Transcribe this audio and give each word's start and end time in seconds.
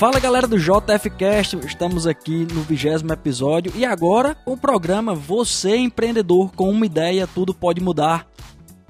Fala 0.00 0.18
galera 0.18 0.48
do 0.48 0.58
JFcast, 0.58 1.58
estamos 1.58 2.06
aqui 2.06 2.46
no 2.54 2.62
vigésimo 2.62 3.12
episódio 3.12 3.70
e 3.76 3.84
agora 3.84 4.34
o 4.46 4.56
programa 4.56 5.14
Você 5.14 5.76
Empreendedor 5.76 6.52
com 6.56 6.70
uma 6.70 6.86
ideia, 6.86 7.26
tudo 7.26 7.52
pode 7.52 7.82
mudar. 7.82 8.26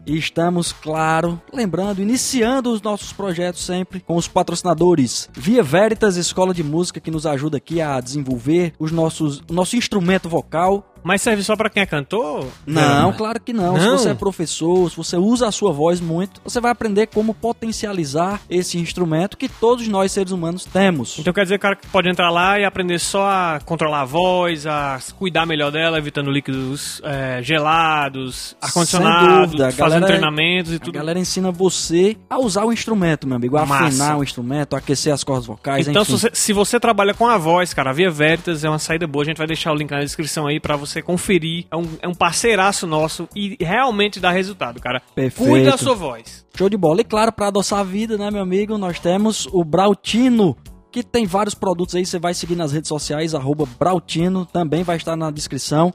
E 0.06 0.16
estamos, 0.16 0.72
claro, 0.72 1.42
lembrando, 1.52 2.00
iniciando 2.00 2.70
os 2.70 2.80
nossos 2.80 3.12
projetos 3.12 3.64
sempre 3.64 3.98
com 3.98 4.14
os 4.14 4.28
patrocinadores. 4.28 5.28
Via 5.32 5.64
Veritas, 5.64 6.16
escola 6.16 6.54
de 6.54 6.62
música 6.62 7.00
que 7.00 7.10
nos 7.10 7.26
ajuda 7.26 7.56
aqui 7.56 7.80
a 7.80 8.00
desenvolver 8.00 8.72
os 8.78 8.92
nossos, 8.92 9.42
o 9.50 9.52
nosso 9.52 9.74
instrumento 9.74 10.28
vocal, 10.28 10.94
Mas 11.02 11.22
serve 11.22 11.42
só 11.42 11.56
pra 11.56 11.70
quem 11.70 11.82
é 11.82 11.86
cantor? 11.86 12.46
não, 12.66 13.12
claro 13.12 13.40
que 13.40 13.52
não. 13.52 13.74
Não? 13.76 13.98
Se 13.98 14.04
você 14.04 14.10
é 14.10 14.14
professor, 14.14 14.90
se 14.90 14.96
você 14.96 15.16
usa 15.16 15.48
a 15.48 15.52
sua 15.52 15.72
voz 15.72 16.00
muito, 16.00 16.40
você 16.44 16.60
vai 16.60 16.70
aprender 16.70 17.06
como 17.08 17.34
potencializar 17.34 18.40
esse 18.48 18.78
instrumento 18.78 19.36
que 19.36 19.48
todos 19.48 19.86
nós 19.88 20.12
seres 20.12 20.32
humanos 20.32 20.64
temos. 20.64 21.18
Então 21.18 21.32
quer 21.32 21.42
dizer 21.44 21.54
que 21.58 21.66
o 21.66 21.68
cara 21.68 21.78
pode 21.92 22.08
entrar 22.08 22.30
lá 22.30 22.58
e 22.58 22.64
aprender 22.64 22.98
só 22.98 23.26
a 23.28 23.60
controlar 23.64 24.02
a 24.02 24.04
voz, 24.04 24.66
a 24.66 24.98
cuidar 25.18 25.46
melhor 25.46 25.70
dela, 25.70 25.98
evitando 25.98 26.30
líquidos 26.30 27.00
é, 27.04 27.40
gelados, 27.42 28.56
ar-condicionado, 28.60 29.64
a 29.64 29.70
fazendo 29.70 29.76
galera- 30.00 30.06
treinamentos 30.06 30.72
e 30.72 30.76
A 30.76 30.78
tudo. 30.78 30.94
galera 30.94 31.18
ensina 31.18 31.50
você 31.50 32.16
a 32.28 32.38
usar 32.38 32.64
o 32.64 32.72
instrumento, 32.72 33.26
meu 33.26 33.36
amigo, 33.36 33.56
a 33.56 33.64
Massa. 33.66 33.84
afinar 33.86 34.16
o 34.18 34.22
instrumento, 34.22 34.74
a 34.74 34.78
aquecer 34.78 35.12
as 35.12 35.22
cordas 35.22 35.46
vocais, 35.46 35.86
Então, 35.86 36.02
enfim. 36.02 36.16
se 36.16 36.20
você, 36.20 36.30
se 36.34 36.52
você 36.52 36.80
trabalha 36.80 37.14
com 37.14 37.26
a 37.28 37.38
voz, 37.38 37.72
cara, 37.74 37.90
a 37.90 37.92
Via 37.92 38.10
Veritas 38.10 38.64
é 38.64 38.68
uma 38.68 38.78
saída 38.78 39.06
boa. 39.06 39.22
A 39.22 39.26
gente 39.26 39.38
vai 39.38 39.46
deixar 39.46 39.72
o 39.72 39.74
link 39.74 39.90
na 39.90 40.00
descrição 40.00 40.46
aí 40.46 40.58
pra 40.58 40.76
você 40.76 40.89
conferir. 41.02 41.66
É 41.70 41.76
um, 41.76 41.86
é 42.02 42.08
um 42.08 42.14
parceiraço 42.14 42.86
nosso 42.86 43.28
e 43.34 43.56
realmente 43.60 44.18
dá 44.18 44.30
resultado, 44.30 44.80
cara. 44.80 45.00
Perfeito. 45.14 45.48
Cuida 45.48 45.70
da 45.72 45.78
sua 45.78 45.94
voz. 45.94 46.44
Show 46.56 46.68
de 46.68 46.76
bola. 46.76 47.00
E 47.00 47.04
claro, 47.04 47.32
para 47.32 47.48
adoçar 47.48 47.80
a 47.80 47.84
vida, 47.84 48.18
né, 48.18 48.30
meu 48.30 48.42
amigo, 48.42 48.76
nós 48.76 48.98
temos 48.98 49.46
o 49.52 49.64
Brautino, 49.64 50.56
que 50.90 51.02
tem 51.02 51.26
vários 51.26 51.54
produtos 51.54 51.94
aí, 51.94 52.04
você 52.04 52.18
vai 52.18 52.34
seguir 52.34 52.56
nas 52.56 52.72
redes 52.72 52.88
sociais, 52.88 53.34
arroba 53.34 53.64
Brautino, 53.78 54.44
também 54.44 54.82
vai 54.82 54.96
estar 54.96 55.16
na 55.16 55.30
descrição. 55.30 55.92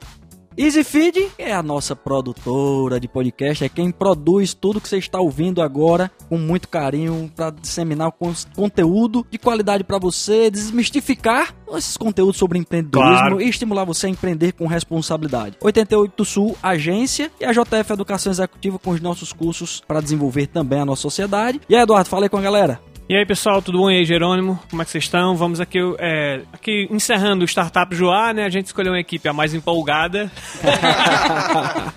EasyFeed 0.58 1.28
é 1.38 1.52
a 1.52 1.62
nossa 1.62 1.94
produtora 1.94 2.98
de 2.98 3.06
podcast, 3.06 3.62
é 3.62 3.68
quem 3.68 3.90
produz 3.90 4.54
tudo 4.54 4.80
que 4.80 4.88
você 4.88 4.96
está 4.96 5.20
ouvindo 5.20 5.60
agora 5.60 6.10
com 6.30 6.38
muito 6.38 6.66
carinho 6.68 7.30
para 7.36 7.50
disseminar 7.50 8.10
con- 8.12 8.32
conteúdo 8.54 9.26
de 9.30 9.36
qualidade 9.36 9.84
para 9.84 9.98
você, 9.98 10.50
desmistificar 10.50 11.54
esses 11.76 11.98
conteúdos 11.98 12.38
sobre 12.38 12.58
empreendedorismo 12.58 13.18
Claro. 13.18 13.42
e 13.42 13.48
estimular 13.50 13.84
você 13.84 14.06
a 14.06 14.10
empreender 14.10 14.52
com 14.52 14.66
responsabilidade. 14.66 15.56
88 15.60 16.24
Sul, 16.24 16.56
agência 16.62 17.30
e 17.38 17.44
a 17.44 17.52
JF 17.52 17.92
Educação 17.92 18.32
Executiva 18.32 18.78
com 18.78 18.92
os 18.92 19.00
nossos 19.00 19.34
cursos 19.34 19.82
para 19.86 20.00
desenvolver 20.00 20.46
também 20.46 20.80
a 20.80 20.86
nossa 20.86 21.02
sociedade. 21.02 21.60
E 21.68 21.76
aí, 21.76 21.82
Eduardo, 21.82 22.08
falei 22.08 22.30
com 22.30 22.38
a 22.38 22.42
galera. 22.42 22.80
E 23.08 23.16
aí, 23.16 23.24
pessoal, 23.24 23.62
tudo 23.62 23.78
bom? 23.78 23.88
E 23.88 23.98
aí, 23.98 24.04
Jerônimo? 24.04 24.58
Como 24.68 24.82
é 24.82 24.84
que 24.84 24.90
vocês 24.90 25.04
estão? 25.04 25.36
Vamos 25.36 25.60
aqui, 25.60 25.78
é, 26.00 26.40
aqui 26.52 26.88
encerrando 26.90 27.44
o 27.44 27.48
Startup 27.48 27.94
Joá, 27.94 28.34
né? 28.34 28.44
A 28.44 28.48
gente 28.48 28.66
escolheu 28.66 28.92
uma 28.92 28.98
equipe 28.98 29.28
a 29.28 29.32
mais 29.32 29.54
empolgada. 29.54 30.30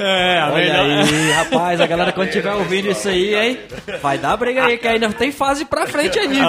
É, 0.00 0.38
a 0.38 0.52
Olha 0.52 0.82
melhor. 0.84 1.04
aí, 1.04 1.30
rapaz, 1.32 1.80
a 1.80 1.86
galera 1.86 2.12
quando 2.12 2.28
estiver 2.28 2.54
ouvindo 2.54 2.88
isso 2.90 3.08
aí, 3.08 3.34
hein? 3.34 3.58
Vai 4.00 4.16
dar 4.16 4.36
briga 4.36 4.64
aí, 4.64 4.78
que 4.78 4.86
ainda 4.86 5.12
tem 5.12 5.32
fase 5.32 5.64
pra 5.64 5.86
frente 5.86 6.18
aí, 6.18 6.28
viu? 6.28 6.40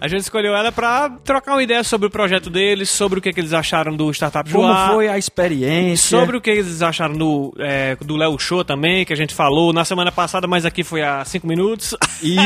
A 0.00 0.08
gente 0.08 0.22
escolheu 0.22 0.54
ela 0.54 0.72
pra 0.72 1.10
trocar 1.22 1.52
uma 1.52 1.62
ideia 1.62 1.84
sobre 1.84 2.08
o 2.08 2.10
projeto 2.10 2.50
deles, 2.50 2.90
sobre 2.90 3.18
o 3.18 3.22
que, 3.22 3.32
que 3.32 3.40
eles 3.40 3.52
acharam 3.52 3.94
do 3.94 4.10
Startup 4.10 4.50
Como 4.50 4.66
Joá. 4.66 4.88
foi 4.88 5.08
a 5.08 5.18
experiência? 5.18 6.18
Sobre 6.18 6.36
o 6.36 6.40
que 6.40 6.50
eles 6.50 6.82
acharam 6.82 7.14
do, 7.14 7.54
é, 7.58 7.94
do 7.96 8.16
Léo 8.16 8.38
Show 8.38 8.64
também, 8.64 9.04
que 9.04 9.12
a 9.12 9.16
gente 9.16 9.34
falou 9.34 9.72
na 9.72 9.84
semana 9.84 10.10
passada, 10.10 10.46
mas 10.46 10.64
aqui 10.64 10.82
foi 10.82 11.02
há 11.02 11.24
cinco 11.24 11.46
minutos. 11.46 11.94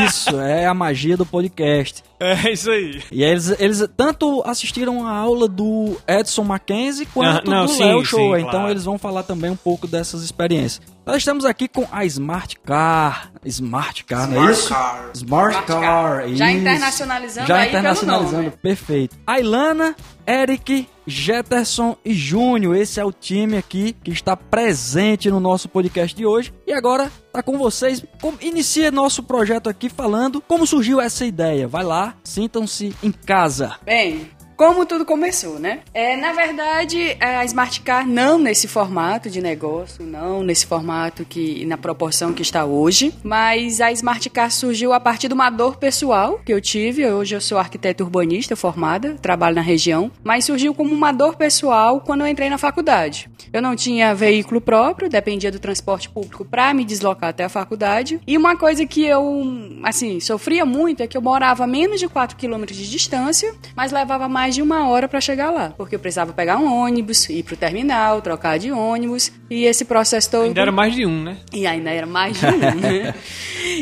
Isso, 0.05 0.39
é 0.39 0.65
a 0.65 0.73
magia 0.73 1.15
do 1.17 1.25
podcast. 1.25 2.03
É 2.19 2.51
isso 2.51 2.69
aí. 2.69 3.01
E 3.11 3.23
eles, 3.23 3.49
eles 3.59 3.87
tanto 3.95 4.43
assistiram 4.45 5.07
a 5.07 5.11
aula 5.15 5.47
do 5.47 5.95
Edson 6.07 6.43
Mackenzie 6.43 7.05
quanto 7.05 7.49
Ah, 7.49 7.55
não, 7.55 7.65
do 7.65 7.71
sim, 7.71 7.83
Léo 7.83 8.03
Show. 8.03 8.19
sim, 8.35 8.39
então 8.41 8.51
claro. 8.51 8.69
eles 8.71 8.83
vão 8.83 8.97
falar 8.97 9.23
também 9.23 9.49
um 9.49 9.55
pouco 9.55 9.87
dessas 9.87 10.21
experiências. 10.21 10.81
Nós 11.09 11.17
estamos 11.17 11.43
aqui 11.43 11.67
com 11.67 11.87
a 11.91 12.05
Smart 12.05 12.59
Car. 12.59 13.31
Smart 13.43 14.03
Car, 14.03 14.29
não 14.29 14.47
é 14.47 14.51
Smart 14.51 14.59
isso? 14.59 14.69
Car. 14.69 15.09
Smart, 15.15 15.53
Smart 15.55 15.65
Car. 15.67 15.81
Car. 15.81 16.27
Já 16.35 16.51
isso. 16.51 16.59
internacionalizando 16.59 17.47
Já 17.47 17.55
aí 17.55 17.61
pelo 17.61 17.79
internacionalizando, 17.79 18.43
nome. 18.43 18.57
perfeito. 18.61 19.17
Ailana, 19.25 19.95
Eric, 20.27 20.87
Jetterson 21.07 21.97
e 22.05 22.13
Júnior. 22.13 22.75
Esse 22.75 22.99
é 22.99 23.03
o 23.03 23.11
time 23.11 23.57
aqui 23.57 23.93
que 24.03 24.11
está 24.11 24.37
presente 24.37 25.31
no 25.31 25.39
nosso 25.39 25.67
podcast 25.67 26.15
de 26.15 26.27
hoje. 26.27 26.53
E 26.67 26.73
agora 26.73 27.11
tá 27.33 27.41
com 27.41 27.57
vocês. 27.57 28.05
Inicia 28.39 28.91
nosso 28.91 29.23
projeto 29.23 29.67
aqui 29.67 29.89
falando 29.89 30.39
como 30.39 30.67
surgiu 30.67 31.01
essa 31.01 31.25
ideia. 31.25 31.67
Vai 31.67 31.83
lá, 31.83 32.13
sintam-se 32.23 32.95
em 33.01 33.11
casa. 33.11 33.77
Bem, 33.83 34.29
como 34.59 34.85
tudo 34.85 35.05
começou, 35.05 35.57
né? 35.57 35.79
É, 35.93 36.17
na 36.17 36.33
verdade, 36.33 37.15
é, 37.21 37.37
a 37.37 37.45
Smart 37.45 37.79
Car 37.79 38.05
não 38.05 38.37
nesse 38.37 38.67
formato 38.67 39.29
de 39.29 39.41
negócio, 39.41 40.05
não 40.05 40.43
nesse 40.43 40.65
formato 40.65 41.23
que 41.23 41.63
na 41.63 41.77
proporção 41.77 42.33
que 42.33 42.41
está 42.41 42.65
hoje, 42.65 43.13
mas 43.23 43.79
a 43.79 43.89
Smart 43.93 44.29
Car 44.29 44.51
surgiu 44.51 44.91
a 44.91 44.99
partir 44.99 45.29
de 45.29 45.33
uma 45.33 45.49
dor 45.49 45.77
pessoal 45.77 46.41
que 46.45 46.51
eu 46.51 46.59
tive. 46.59 47.09
Hoje 47.09 47.37
eu 47.37 47.39
sou 47.39 47.57
arquiteta 47.57 48.03
urbanista 48.03 48.53
formada, 48.53 49.15
trabalho 49.21 49.55
na 49.55 49.61
região, 49.61 50.11
mas 50.21 50.43
surgiu 50.43 50.73
como 50.73 50.93
uma 50.93 51.13
dor 51.13 51.37
pessoal 51.37 52.01
quando 52.01 52.19
eu 52.19 52.27
entrei 52.27 52.49
na 52.49 52.57
faculdade. 52.57 53.29
Eu 53.53 53.61
não 53.61 53.77
tinha 53.77 54.13
veículo 54.13 54.59
próprio, 54.59 55.09
dependia 55.09 55.53
do 55.53 55.59
transporte 55.59 56.09
público 56.09 56.43
para 56.43 56.73
me 56.73 56.83
deslocar 56.83 57.29
até 57.29 57.45
a 57.45 57.49
faculdade. 57.49 58.19
E 58.27 58.37
uma 58.37 58.57
coisa 58.57 58.85
que 58.85 59.05
eu, 59.05 59.79
assim, 59.83 60.19
sofria 60.19 60.65
muito 60.65 61.01
é 61.01 61.07
que 61.07 61.15
eu 61.15 61.21
morava 61.21 61.63
a 61.63 61.67
menos 61.67 61.99
de 61.99 62.09
4 62.09 62.35
quilômetros 62.35 62.77
de 62.77 62.89
distância, 62.89 63.55
mas 63.73 63.93
levava 63.93 64.27
mais 64.27 64.48
de 64.49 64.61
uma 64.61 64.87
hora 64.87 65.07
para 65.07 65.21
chegar 65.21 65.51
lá. 65.51 65.73
Porque 65.77 65.95
eu 65.95 65.99
precisava 65.99 66.33
pegar 66.33 66.57
um 66.57 66.73
ônibus, 66.73 67.29
ir 67.29 67.43
pro 67.43 67.55
terminal, 67.55 68.21
trocar 68.21 68.57
de 68.57 68.71
ônibus. 68.71 69.31
E 69.49 69.65
esse 69.65 69.85
processo 69.85 70.29
todo. 70.29 70.45
Ainda 70.45 70.61
era 70.61 70.71
mais 70.71 70.93
de 70.93 71.05
um, 71.05 71.23
né? 71.23 71.37
E 71.51 71.65
ainda 71.65 71.89
era 71.89 72.05
mais 72.05 72.39
de 72.39 72.45
um, 72.45 72.57
né? 72.75 73.13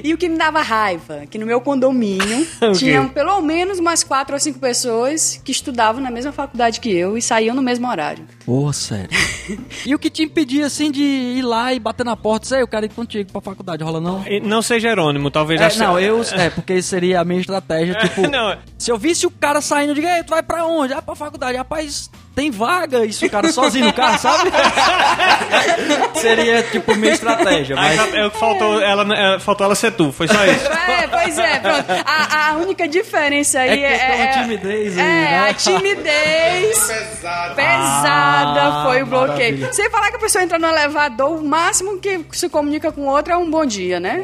E 0.03 0.13
o 0.13 0.17
que 0.17 0.27
me 0.27 0.37
dava 0.37 0.61
raiva, 0.61 1.23
que 1.29 1.37
no 1.37 1.45
meu 1.45 1.61
condomínio 1.61 2.45
tinham 2.77 3.07
pelo 3.07 3.41
menos 3.41 3.79
umas 3.79 4.03
quatro 4.03 4.33
ou 4.33 4.39
cinco 4.39 4.59
pessoas 4.59 5.41
que 5.43 5.51
estudavam 5.51 6.01
na 6.01 6.11
mesma 6.11 6.31
faculdade 6.31 6.79
que 6.79 6.91
eu 6.91 7.17
e 7.17 7.21
saíam 7.21 7.55
no 7.55 7.61
mesmo 7.61 7.87
horário. 7.87 8.25
Porra, 8.47 8.71
sério. 8.71 9.09
e 9.85 9.93
o 9.93 9.99
que 9.99 10.09
te 10.09 10.23
impedia, 10.23 10.65
assim, 10.67 10.89
de 10.89 11.03
ir 11.03 11.41
lá 11.41 11.73
e 11.73 11.79
bater 11.81 12.05
na 12.05 12.15
porta? 12.15 12.47
Sei, 12.47 12.61
eu 12.61 12.67
quero 12.67 12.85
ir 12.85 12.89
contigo 12.93 13.29
pra 13.29 13.41
faculdade, 13.41 13.83
rola 13.83 13.99
não? 13.99 14.25
E 14.25 14.39
Não 14.39 14.61
ser 14.61 14.79
Jerônimo, 14.79 15.29
talvez. 15.29 15.59
É, 15.59 15.75
não, 15.77 15.99
eu... 15.99 16.21
É, 16.31 16.49
porque 16.49 16.81
seria 16.81 17.19
a 17.19 17.25
minha 17.25 17.41
estratégia, 17.41 17.95
tipo... 17.99 18.21
Não, 18.29 18.57
Se 18.77 18.89
eu 18.89 18.97
visse 18.97 19.27
o 19.27 19.31
cara 19.31 19.59
saindo, 19.59 19.89
eu 19.89 19.95
digo, 19.95 20.07
ei, 20.07 20.23
tu 20.23 20.29
vai 20.29 20.41
pra 20.41 20.65
onde? 20.65 20.93
Ah, 20.93 21.01
pra 21.01 21.13
faculdade. 21.13 21.57
Rapaz, 21.57 22.09
tem 22.37 22.51
vaga 22.51 23.03
isso, 23.03 23.25
o 23.25 23.29
cara 23.31 23.51
sozinho 23.51 23.85
no 23.87 23.93
carro, 23.93 24.19
sabe? 24.19 24.51
Seria, 26.21 26.61
tipo, 26.61 26.95
minha 26.95 27.11
estratégia, 27.13 27.75
Aí 27.79 27.97
mas... 27.97 28.13
é 28.13 28.25
o 28.27 28.29
que 28.31 28.37
faltou 28.37 28.79
ela, 28.79 29.15
é, 29.15 29.39
faltou 29.39 29.65
ela 29.65 29.73
ser 29.73 29.91
tu, 29.91 30.11
foi 30.11 30.27
só 30.27 30.45
isso. 30.45 30.67
É, 30.71 31.07
pois 31.07 31.37
é, 31.37 31.59
pronto. 31.59 31.85
A, 32.05 32.49
a 32.49 32.53
única 32.57 32.87
diferença 32.87 33.59
aí 33.59 33.83
É 33.83 33.93
é. 33.93 33.97
questão 33.97 34.15
é, 34.15 34.27
de 34.27 34.33
timidez 34.43 34.97
aí, 34.97 35.03
É, 35.03 35.07
né? 35.07 35.49
a 35.49 35.53
timidez 35.55 36.77
Pesado. 36.87 37.55
pesada 37.55 38.61
Ah, 38.61 38.83
foi 38.85 39.01
o 39.01 39.05
bloqueio. 39.07 39.37
maravilha. 39.37 39.73
Sem 39.73 39.89
falar 39.89 40.09
que 40.11 40.17
a 40.17 40.19
pessoa 40.19 40.43
entra 40.43 40.59
no 40.59 40.67
elevador, 40.67 41.39
o 41.39 41.43
máximo 41.43 41.99
que 41.99 42.21
se 42.33 42.49
comunica 42.49 42.91
com 42.91 43.01
o 43.01 43.07
outro 43.09 43.33
é 43.33 43.37
um 43.37 43.49
bom 43.49 43.65
dia, 43.65 43.99
né? 43.99 44.23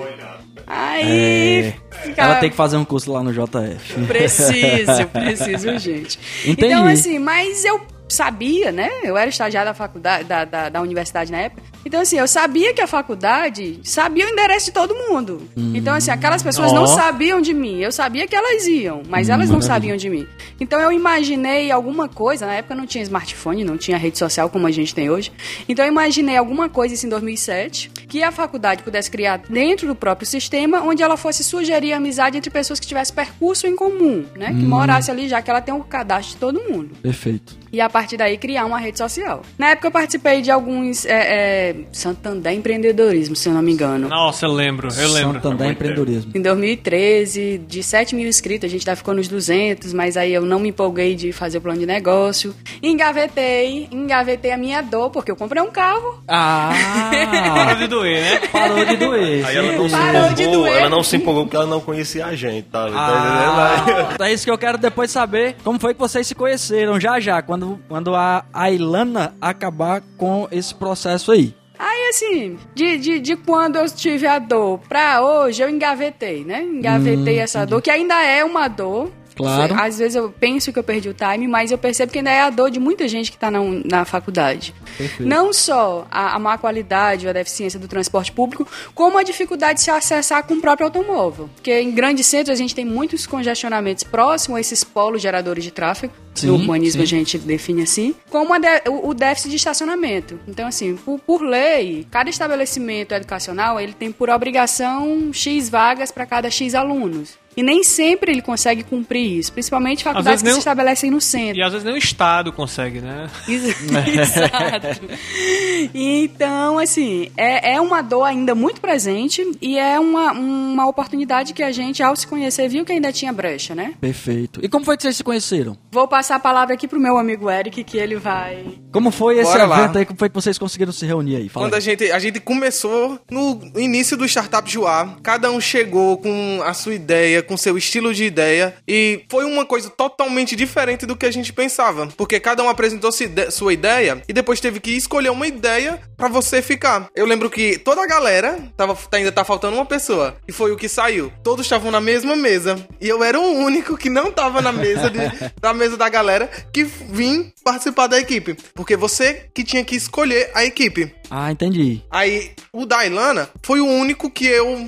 Aí. 0.67 1.73
fica- 2.03 2.21
É. 2.21 2.25
Ela 2.25 2.35
tem 2.35 2.49
que 2.49 2.55
fazer 2.55 2.77
um 2.77 2.85
curso 2.85 3.11
lá 3.11 3.23
no 3.23 3.31
JF. 3.33 4.05
Preciso, 4.07 5.07
preciso, 5.11 5.77
gente. 5.79 6.19
Entendi. 6.45 6.73
Então, 6.73 6.85
assim, 6.85 7.17
mas 7.19 7.65
eu 7.65 7.81
sabia, 8.13 8.71
né? 8.71 8.89
Eu 9.03 9.17
era 9.17 9.29
estagiária 9.29 9.71
da 9.71 9.73
faculdade, 9.73 10.23
da, 10.25 10.45
da, 10.45 10.69
da 10.69 10.81
universidade 10.81 11.31
na 11.31 11.39
época. 11.39 11.63
Então, 11.85 11.99
assim, 11.99 12.17
eu 12.17 12.27
sabia 12.27 12.73
que 12.73 12.81
a 12.81 12.87
faculdade 12.87 13.79
sabia 13.83 14.25
o 14.25 14.29
endereço 14.29 14.67
de 14.67 14.71
todo 14.71 14.95
mundo. 14.95 15.41
Então, 15.73 15.93
assim, 15.93 16.11
aquelas 16.11 16.41
pessoas 16.41 16.71
Ó. 16.71 16.75
não 16.75 16.87
sabiam 16.87 17.41
de 17.41 17.53
mim. 17.53 17.79
Eu 17.79 17.91
sabia 17.91 18.25
que 18.27 18.35
elas 18.35 18.65
iam, 18.67 19.03
mas 19.09 19.29
elas 19.29 19.49
não 19.49 19.61
sabiam 19.61 19.97
de 19.97 20.09
mim. 20.09 20.25
Então, 20.59 20.79
eu 20.79 20.91
imaginei 20.91 21.71
alguma 21.71 22.07
coisa. 22.07 22.45
Na 22.45 22.53
época 22.53 22.75
não 22.75 22.85
tinha 22.85 23.03
smartphone, 23.03 23.63
não 23.63 23.77
tinha 23.77 23.97
rede 23.97 24.17
social 24.17 24.49
como 24.49 24.65
a 24.65 24.71
gente 24.71 24.95
tem 24.95 25.09
hoje. 25.09 25.31
Então, 25.67 25.83
eu 25.83 25.91
imaginei 25.91 26.37
alguma 26.37 26.69
coisa, 26.69 26.93
isso 26.93 27.05
em 27.05 27.09
2007, 27.09 27.89
que 28.07 28.23
a 28.23 28.31
faculdade 28.31 28.83
pudesse 28.83 29.11
criar 29.11 29.37
dentro 29.37 29.87
do 29.87 29.95
próprio 29.95 30.25
sistema, 30.25 30.81
onde 30.81 31.03
ela 31.03 31.17
fosse 31.17 31.43
sugerir 31.43 31.93
amizade 31.93 32.37
entre 32.37 32.49
pessoas 32.49 32.79
que 32.79 32.87
tivessem 32.87 33.13
percurso 33.13 33.67
em 33.67 33.75
comum, 33.75 34.25
né? 34.35 34.47
Que 34.47 34.65
morasse 34.65 35.11
ali, 35.11 35.27
já 35.27 35.41
que 35.41 35.49
ela 35.49 35.61
tem 35.61 35.73
o 35.73 35.83
cadastro 35.83 36.33
de 36.33 36.39
todo 36.39 36.61
mundo. 36.61 36.95
Perfeito. 37.01 37.62
E 37.73 37.81
a 37.81 37.89
partir 37.89 38.15
daí 38.17 38.37
criar 38.37 38.65
uma 38.65 38.77
rede 38.77 38.97
social. 38.99 39.41
Na 39.57 39.69
época 39.71 39.87
eu 39.87 39.91
participei 39.91 40.41
de 40.41 40.51
alguns 40.51 41.05
é, 41.05 41.71
é, 41.71 41.75
Santander 41.91 42.53
Empreendedorismo, 42.53 43.35
se 43.35 43.49
eu 43.49 43.53
não 43.53 43.61
me 43.63 43.71
engano. 43.73 44.07
Nossa, 44.07 44.45
eu 44.45 44.51
lembro, 44.53 44.87
eu 44.95 45.09
lembro. 45.11 45.33
Santander 45.41 45.71
Empreendedorismo. 45.71 46.31
Em 46.35 46.41
2013, 46.41 47.57
de 47.67 47.81
7 47.83 48.15
mil 48.15 48.27
inscritos, 48.27 48.67
a 48.67 48.71
gente 48.71 48.85
tá 48.85 48.95
ficando 48.95 49.17
nos 49.17 49.27
200, 49.27 49.91
mas 49.93 50.15
aí 50.17 50.31
eu 50.33 50.43
não 50.43 50.59
me 50.59 50.69
empolguei 50.69 51.15
de 51.15 51.31
fazer 51.31 51.57
o 51.57 51.61
plano 51.61 51.79
de 51.79 51.85
negócio. 51.85 52.53
Engavetei, 52.81 53.87
engavetei 53.91 54.51
a 54.51 54.57
minha 54.57 54.81
dor, 54.81 55.09
porque 55.09 55.31
eu 55.31 55.35
comprei 55.35 55.61
um 55.61 55.71
carro. 55.71 56.21
Parou 56.27 57.71
Ah! 57.71 57.73
de 57.79 57.87
doer, 57.87 58.21
né? 58.21 58.47
Parou 58.51 58.85
de 58.85 58.95
doer. 58.97 59.45
Aí 59.45 59.57
ela 59.57 59.71
não 59.73 59.89
se 59.89 59.95
Parou 59.95 60.33
de 60.33 60.43
empolgou, 60.43 60.67
ela 60.67 60.89
não 60.89 61.03
se 61.03 61.15
empolgou 61.15 61.43
porque 61.45 61.55
ela 61.55 61.65
não 61.65 61.79
conhecia 61.81 62.25
a 62.27 62.35
gente, 62.35 62.65
tá? 62.69 62.87
Ah, 62.93 63.83
Tá 63.85 63.93
entendendo? 63.93 64.23
é 64.23 64.33
isso 64.33 64.45
que 64.45 64.51
eu 64.51 64.57
quero 64.57 64.77
depois 64.77 65.09
saber. 65.11 65.55
Como 65.63 65.79
foi 65.79 65.93
que 65.93 65.99
vocês 65.99 66.27
se 66.27 66.35
conheceram 66.35 66.99
já 66.99 67.19
já, 67.19 67.41
quando, 67.41 67.62
quando 67.87 68.15
a, 68.15 68.45
a 68.53 68.71
Ilana 68.71 69.35
acabar 69.41 70.01
com 70.17 70.47
esse 70.51 70.73
processo 70.73 71.31
aí. 71.31 71.55
Aí, 71.77 72.09
assim, 72.09 72.57
de, 72.73 72.97
de, 72.97 73.19
de 73.19 73.35
quando 73.35 73.75
eu 73.75 73.89
tive 73.89 74.25
a 74.27 74.39
dor 74.39 74.79
pra 74.87 75.21
hoje, 75.21 75.61
eu 75.61 75.69
engavetei, 75.69 76.43
né? 76.45 76.63
Engavetei 76.63 77.39
essa 77.39 77.65
dor, 77.65 77.81
que 77.81 77.89
ainda 77.89 78.23
é 78.23 78.43
uma 78.45 78.67
dor. 78.67 79.11
Claro. 79.35 79.75
Às 79.79 79.97
vezes 79.99 80.15
eu 80.15 80.29
penso 80.31 80.71
que 80.71 80.79
eu 80.79 80.83
perdi 80.83 81.09
o 81.09 81.13
time, 81.13 81.47
mas 81.47 81.71
eu 81.71 81.77
percebo 81.77 82.11
que 82.11 82.19
ainda 82.19 82.31
é 82.31 82.41
a 82.41 82.49
dor 82.49 82.69
de 82.69 82.79
muita 82.79 83.07
gente 83.07 83.31
que 83.31 83.37
tá 83.37 83.49
na, 83.49 83.59
na 83.85 84.05
faculdade. 84.05 84.73
Não 85.19 85.51
só 85.51 86.07
a, 86.11 86.35
a 86.35 86.39
má 86.39 86.57
qualidade 86.57 87.25
ou 87.25 87.29
a 87.29 87.33
deficiência 87.33 87.79
do 87.79 87.87
transporte 87.87 88.31
público, 88.31 88.67
como 88.93 89.17
a 89.17 89.23
dificuldade 89.23 89.79
de 89.79 89.85
se 89.85 89.91
acessar 89.91 90.43
com 90.43 90.55
o 90.55 90.61
próprio 90.61 90.87
automóvel. 90.87 91.49
Porque 91.55 91.79
em 91.79 91.91
grandes 91.91 92.25
centros 92.27 92.53
a 92.53 92.57
gente 92.57 92.75
tem 92.75 92.85
muitos 92.85 93.25
congestionamentos 93.25 94.03
próximos 94.03 94.57
a 94.57 94.61
esses 94.61 94.83
polos 94.83 95.21
geradores 95.21 95.63
de 95.63 95.71
tráfego. 95.71 96.13
Sim, 96.35 96.47
no 96.47 96.55
urbanismo 96.55 96.99
sim. 97.01 97.03
a 97.03 97.07
gente 97.07 97.37
define 97.37 97.83
assim, 97.83 98.15
como 98.29 98.57
de- 98.59 98.89
o, 98.89 99.09
o 99.09 99.13
déficit 99.13 99.51
de 99.51 99.55
estacionamento. 99.55 100.39
Então, 100.47 100.67
assim, 100.67 100.95
por, 100.95 101.19
por 101.19 101.41
lei, 101.43 102.07
cada 102.09 102.27
estabelecimento 102.29 103.11
educacional 103.13 103.79
ele 103.79 103.93
tem 103.93 104.11
por 104.11 104.31
obrigação 104.31 105.31
X 105.31 105.69
vagas 105.69 106.11
para 106.11 106.25
cada 106.25 106.49
X 106.49 106.73
alunos. 106.73 107.37
E 107.55 107.63
nem 107.63 107.83
sempre 107.83 108.31
ele 108.31 108.41
consegue 108.41 108.83
cumprir 108.83 109.39
isso, 109.39 109.51
principalmente 109.53 110.03
faculdades 110.03 110.41
vezes 110.41 110.41
que 110.41 110.45
nem 110.45 110.53
se 110.53 110.59
estabelecem 110.59 111.11
no 111.11 111.21
centro. 111.21 111.57
E 111.57 111.61
às 111.61 111.71
vezes 111.71 111.85
nem 111.85 111.93
o 111.93 111.97
Estado 111.97 112.51
consegue, 112.51 112.99
né? 113.01 113.29
Exato. 113.47 115.03
Então, 115.95 116.79
assim, 116.79 117.29
é, 117.35 117.73
é 117.73 117.81
uma 117.81 118.01
dor 118.01 118.23
ainda 118.23 118.55
muito 118.55 118.79
presente 118.79 119.45
e 119.61 119.77
é 119.77 119.99
uma, 119.99 120.31
uma 120.31 120.87
oportunidade 120.87 121.53
que 121.53 121.61
a 121.63 121.71
gente, 121.71 122.01
ao 122.01 122.15
se 122.15 122.25
conhecer, 122.25 122.67
viu 122.69 122.85
que 122.85 122.91
ainda 122.91 123.11
tinha 123.11 123.31
brecha, 123.33 123.75
né? 123.75 123.93
Perfeito. 123.99 124.59
E 124.63 124.69
como 124.69 124.85
foi 124.85 124.95
que 124.95 125.03
vocês 125.03 125.17
se 125.17 125.23
conheceram? 125.23 125.77
Vou 125.91 126.07
passar 126.07 126.35
a 126.35 126.39
palavra 126.39 126.73
aqui 126.73 126.87
pro 126.87 126.99
meu 126.99 127.17
amigo 127.17 127.49
Eric, 127.49 127.83
que 127.83 127.97
ele 127.97 128.15
vai 128.15 128.65
Como 128.91 129.11
foi 129.11 129.37
esse 129.39 129.51
Bora 129.51 129.65
lá. 129.65 129.79
evento 129.83 129.97
aí? 129.97 130.05
Como 130.05 130.17
foi 130.17 130.29
que 130.29 130.35
vocês 130.35 130.57
conseguiram 130.57 130.91
se 130.91 131.05
reunir 131.05 131.35
aí? 131.35 131.49
Fala 131.49 131.65
Quando 131.65 131.73
a 131.73 131.77
aí. 131.77 131.81
gente, 131.81 132.11
a 132.11 132.19
gente 132.19 132.39
começou 132.39 133.19
no 133.29 133.59
início 133.75 134.15
do 134.15 134.25
Startup 134.25 134.69
Joá, 134.69 135.17
cada 135.21 135.51
um 135.51 135.59
chegou 135.59 136.17
com 136.17 136.61
a 136.65 136.73
sua 136.73 136.93
ideia, 136.93 137.42
com 137.43 137.55
seu 137.57 137.77
estilo 137.77 138.13
de 138.13 138.23
ideia, 138.23 138.73
e 138.87 139.23
foi 139.29 139.45
uma 139.45 139.65
coisa 139.65 139.89
totalmente 139.89 140.55
diferente 140.55 141.05
do 141.05 141.15
que 141.15 141.25
a 141.25 141.31
gente 141.31 141.51
pensava, 141.53 142.07
porque 142.17 142.39
cada 142.39 142.63
um 142.63 142.69
apresentou 142.69 143.11
sua 143.11 143.25
ide- 143.25 143.51
sua 143.51 143.73
ideia 143.73 144.21
e 144.27 144.33
depois 144.33 144.59
teve 144.59 144.79
que 144.79 144.91
escolher 144.91 145.29
uma 145.29 145.47
ideia 145.47 145.99
pra 146.17 146.27
você 146.27 146.61
ficar. 146.61 147.07
Eu 147.15 147.25
lembro 147.25 147.49
que 147.49 147.77
toda 147.77 148.01
a 148.03 148.07
galera, 148.07 148.57
tava, 148.77 148.97
ainda 149.11 149.31
tá 149.31 149.43
faltando 149.43 149.75
uma 149.75 149.85
pessoa, 149.85 150.35
e 150.47 150.51
foi 150.51 150.71
o 150.71 150.77
que 150.77 150.87
saiu. 150.89 151.31
Todos 151.43 151.65
estavam 151.65 151.91
na 151.91 152.01
mesma 152.01 152.35
mesa, 152.35 152.75
e 152.99 153.07
eu 153.07 153.23
era 153.23 153.39
o 153.39 153.43
único 153.57 153.97
que 153.97 154.09
não 154.09 154.31
tava 154.31 154.61
na 154.61 154.71
mesa, 154.71 155.09
de, 155.09 155.19
na 155.61 155.73
mesa 155.73 155.97
da 155.97 156.09
galera, 156.09 156.49
que 156.73 156.83
vim 156.83 157.51
participar 157.63 158.07
da 158.07 158.19
equipe, 158.19 158.55
porque 158.73 158.95
você 158.95 159.49
que 159.53 159.63
tinha 159.63 159.83
que 159.83 159.95
escolher 159.95 160.51
a 160.53 160.63
equipe. 160.65 161.13
Ah, 161.35 161.51
entendi. 161.51 161.99
Aí, 162.11 162.51
o 162.71 162.85
da 162.85 163.03
Ilana 163.07 163.49
foi 163.63 163.79
o 163.79 163.87
único 163.87 164.29
que 164.29 164.45
eu. 164.45 164.87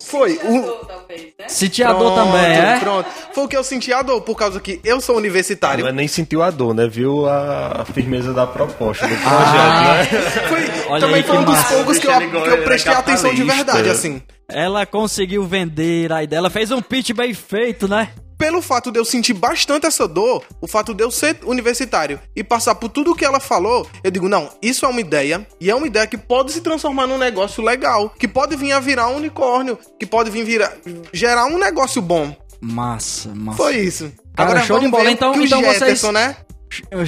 Foi. 0.00 0.40
O... 0.42 0.86
Sitiador 1.46 2.14
Pronto, 2.14 2.32
também, 2.32 2.50
é? 2.50 2.80
Pronto. 2.80 3.10
Foi 3.34 3.44
o 3.44 3.48
que 3.48 3.54
eu 3.54 3.62
senti 3.62 3.92
a 3.92 4.00
dor, 4.00 4.22
por 4.22 4.34
causa 4.34 4.58
que 4.58 4.80
eu 4.82 5.02
sou 5.02 5.18
universitário. 5.18 5.82
Ela 5.82 5.92
nem 5.92 6.08
sentiu 6.08 6.42
a 6.42 6.50
dor, 6.50 6.72
né? 6.72 6.88
Viu 6.88 7.26
a, 7.28 7.82
a 7.82 7.84
firmeza 7.84 8.32
da 8.32 8.46
proposta 8.46 9.06
do 9.06 9.14
projeto, 9.14 9.28
Ah. 9.28 9.94
né? 9.98 10.04
Foi 10.88 11.00
também 11.00 11.16
aí 11.16 11.22
foi 11.22 11.36
um 11.36 11.44
dos 11.44 11.54
massa. 11.54 11.74
poucos 11.74 11.98
que 11.98 12.06
eu, 12.06 12.18
que 12.18 12.36
eu 12.36 12.54
é 12.54 12.56
prestei 12.62 12.92
atenção 12.92 13.34
de 13.34 13.42
verdade, 13.44 13.90
assim. 13.90 14.22
Ela 14.48 14.86
conseguiu 14.86 15.44
vender 15.44 16.10
a 16.10 16.22
ideia. 16.22 16.38
Ela 16.38 16.50
fez 16.50 16.70
um 16.70 16.80
pitch 16.80 17.12
bem 17.12 17.34
feito, 17.34 17.86
né? 17.86 18.08
Pelo 18.42 18.60
fato 18.60 18.90
de 18.90 18.98
eu 18.98 19.04
sentir 19.04 19.34
bastante 19.34 19.86
essa 19.86 20.08
dor, 20.08 20.42
o 20.60 20.66
fato 20.66 20.92
de 20.92 21.04
eu 21.04 21.12
ser 21.12 21.38
universitário 21.44 22.18
e 22.34 22.42
passar 22.42 22.74
por 22.74 22.88
tudo 22.88 23.14
que 23.14 23.24
ela 23.24 23.38
falou, 23.38 23.86
eu 24.02 24.10
digo, 24.10 24.28
não, 24.28 24.50
isso 24.60 24.84
é 24.84 24.88
uma 24.88 25.00
ideia, 25.00 25.46
e 25.60 25.70
é 25.70 25.74
uma 25.76 25.86
ideia 25.86 26.08
que 26.08 26.18
pode 26.18 26.50
se 26.50 26.60
transformar 26.60 27.06
num 27.06 27.18
negócio 27.18 27.62
legal, 27.62 28.10
que 28.10 28.26
pode 28.26 28.56
vir 28.56 28.72
a 28.72 28.80
virar 28.80 29.06
um 29.06 29.18
unicórnio, 29.18 29.78
que 29.96 30.04
pode 30.04 30.28
vir 30.28 30.44
virar, 30.44 30.72
gerar 31.12 31.44
um 31.44 31.56
negócio 31.56 32.02
bom. 32.02 32.34
Massa, 32.60 33.32
massa. 33.32 33.58
Foi 33.58 33.76
isso. 33.76 34.12
Cara, 34.34 34.60
show 34.64 34.80
de 34.80 34.88
bola. 34.88 35.08
Então- 35.08 35.32
que 35.34 35.38
o 35.38 35.44
então 35.44 35.60
vocês- 35.60 35.78
Jefferson, 35.78 36.10
né? 36.10 36.36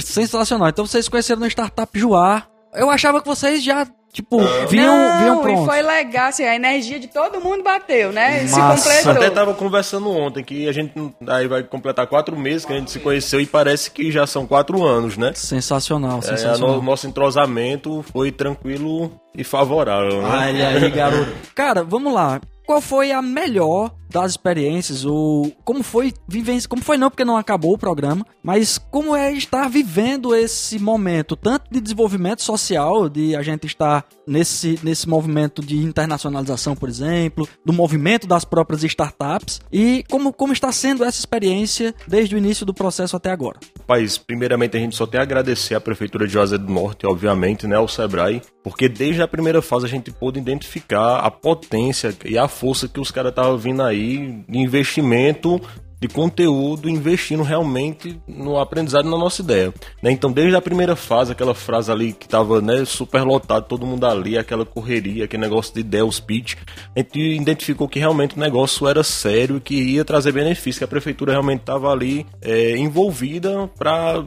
Sensacional. 0.05 0.69
Então 0.69 0.87
vocês 0.87 1.09
conheceram 1.09 1.41
no 1.41 1.47
Startup 1.47 1.99
Joá. 1.99 2.47
Eu 2.73 2.89
achava 2.89 3.19
que 3.19 3.27
vocês 3.27 3.61
já, 3.61 3.85
tipo, 4.15 4.39
vinham, 4.69 4.97
não, 4.97 5.19
vinham 5.19 5.39
e 5.39 5.41
prontos. 5.43 5.65
foi 5.65 5.81
legal, 5.81 6.27
assim, 6.29 6.43
a 6.45 6.55
energia 6.55 6.97
de 6.99 7.07
todo 7.07 7.41
mundo 7.41 7.61
bateu, 7.63 8.11
né? 8.13 8.47
Se 8.47 8.57
Massa. 8.57 8.89
Até 8.89 9.03
completou. 9.03 9.31
tava 9.35 9.53
conversando 9.53 10.09
ontem 10.09 10.43
que 10.43 10.67
a 10.67 10.71
gente 10.71 10.93
aí 11.27 11.47
vai 11.47 11.61
completar 11.63 12.07
quatro 12.07 12.37
meses 12.37 12.63
que 12.65 12.71
a 12.73 12.77
gente 12.77 12.89
se 12.91 12.99
conheceu 12.99 13.41
e 13.41 13.45
parece 13.45 13.91
que 13.91 14.09
já 14.11 14.25
são 14.25 14.47
quatro 14.47 14.83
anos, 14.85 15.17
né? 15.17 15.33
Sensacional, 15.35 16.19
É, 16.19 16.21
sensacional. 16.21 16.77
no- 16.77 16.81
nosso 16.81 17.05
entrosamento 17.07 18.03
foi 18.13 18.31
tranquilo 18.31 19.11
e 19.37 19.43
favorável, 19.43 20.21
né? 20.21 20.29
Olha 20.29 20.67
aí, 20.69 20.89
garoto. 20.89 21.31
Cara, 21.53 21.83
vamos 21.83 22.13
lá. 22.13 22.39
Qual 22.65 22.81
foi 22.81 23.11
a 23.11 23.21
melhor 23.21 23.91
das 24.09 24.31
experiências? 24.31 25.05
Ou 25.05 25.51
como 25.63 25.83
foi 25.83 26.13
vivência? 26.27 26.69
Como 26.69 26.81
foi 26.81 26.97
não, 26.97 27.09
porque 27.09 27.25
não 27.25 27.37
acabou 27.37 27.73
o 27.73 27.77
programa, 27.77 28.25
mas 28.41 28.77
como 28.77 29.15
é 29.15 29.31
estar 29.33 29.69
vivendo 29.69 30.35
esse 30.35 30.79
momento, 30.79 31.35
tanto 31.35 31.65
de 31.71 31.81
desenvolvimento 31.81 32.41
social, 32.41 33.09
de 33.09 33.35
a 33.35 33.41
gente 33.41 33.67
estar 33.67 34.05
nesse, 34.27 34.79
nesse 34.83 35.07
movimento 35.07 35.61
de 35.61 35.77
internacionalização, 35.77 36.75
por 36.75 36.89
exemplo, 36.89 37.47
do 37.63 37.73
movimento 37.73 38.27
das 38.27 38.45
próprias 38.45 38.83
startups, 38.83 39.61
e 39.71 40.03
como, 40.09 40.31
como 40.33 40.53
está 40.53 40.71
sendo 40.71 41.03
essa 41.03 41.19
experiência 41.19 41.93
desde 42.07 42.35
o 42.35 42.37
início 42.37 42.65
do 42.65 42.73
processo 42.73 43.15
até 43.15 43.31
agora? 43.31 43.59
País, 43.87 44.17
primeiramente 44.17 44.77
a 44.77 44.79
gente 44.79 44.95
só 44.95 45.05
tem 45.05 45.19
a 45.19 45.23
agradecer 45.23 45.75
à 45.75 45.81
Prefeitura 45.81 46.27
de 46.27 46.33
Juazeiro 46.33 46.63
do 46.63 46.73
Norte, 46.73 47.05
obviamente, 47.05 47.67
né, 47.67 47.75
ao 47.75 47.87
Sebrae, 47.87 48.41
porque 48.63 48.89
desde 48.89 49.21
a 49.21 49.27
primeira 49.27 49.61
fase 49.61 49.85
a 49.85 49.89
gente 49.89 50.11
pôde 50.11 50.39
identificar 50.39 51.19
a 51.19 51.29
potência 51.29 52.15
e 52.25 52.37
a 52.37 52.47
força 52.47 52.87
que 52.87 52.99
os 52.99 53.11
caras 53.11 53.31
estavam 53.31 53.57
vindo 53.57 53.81
aí 53.81 54.04
de 54.05 54.57
investimento 54.57 55.61
de 55.99 56.07
conteúdo, 56.07 56.89
investindo 56.89 57.41
realmente 57.41 58.19
no 58.27 58.59
aprendizado 58.59 59.09
na 59.09 59.17
nossa 59.17 59.41
ideia. 59.41 59.73
né? 60.01 60.11
Então, 60.11 60.31
desde 60.31 60.55
a 60.55 60.61
primeira 60.61 60.95
fase, 60.95 61.31
aquela 61.31 61.55
frase 61.55 61.91
ali 61.91 62.13
que 62.13 62.25
estava 62.25 62.61
né, 62.61 62.85
super 62.85 63.23
lotado, 63.23 63.65
todo 63.65 63.85
mundo 63.85 64.05
ali, 64.05 64.37
aquela 64.37 64.65
correria, 64.65 65.25
aquele 65.25 65.41
negócio 65.41 65.73
de 65.73 65.79
ideia, 65.79 66.05
os 66.05 66.19
pitch, 66.19 66.55
a 66.95 66.99
gente 66.99 67.19
identificou 67.19 67.87
que 67.87 67.99
realmente 67.99 68.35
o 68.35 68.39
negócio 68.39 68.87
era 68.87 69.03
sério 69.03 69.57
e 69.57 69.61
que 69.61 69.75
ia 69.75 70.05
trazer 70.05 70.31
benefício, 70.31 70.79
que 70.79 70.85
a 70.85 70.87
prefeitura 70.87 71.31
realmente 71.31 71.61
estava 71.61 71.91
ali 71.91 72.25
é, 72.41 72.77
envolvida 72.77 73.67
para 73.77 74.23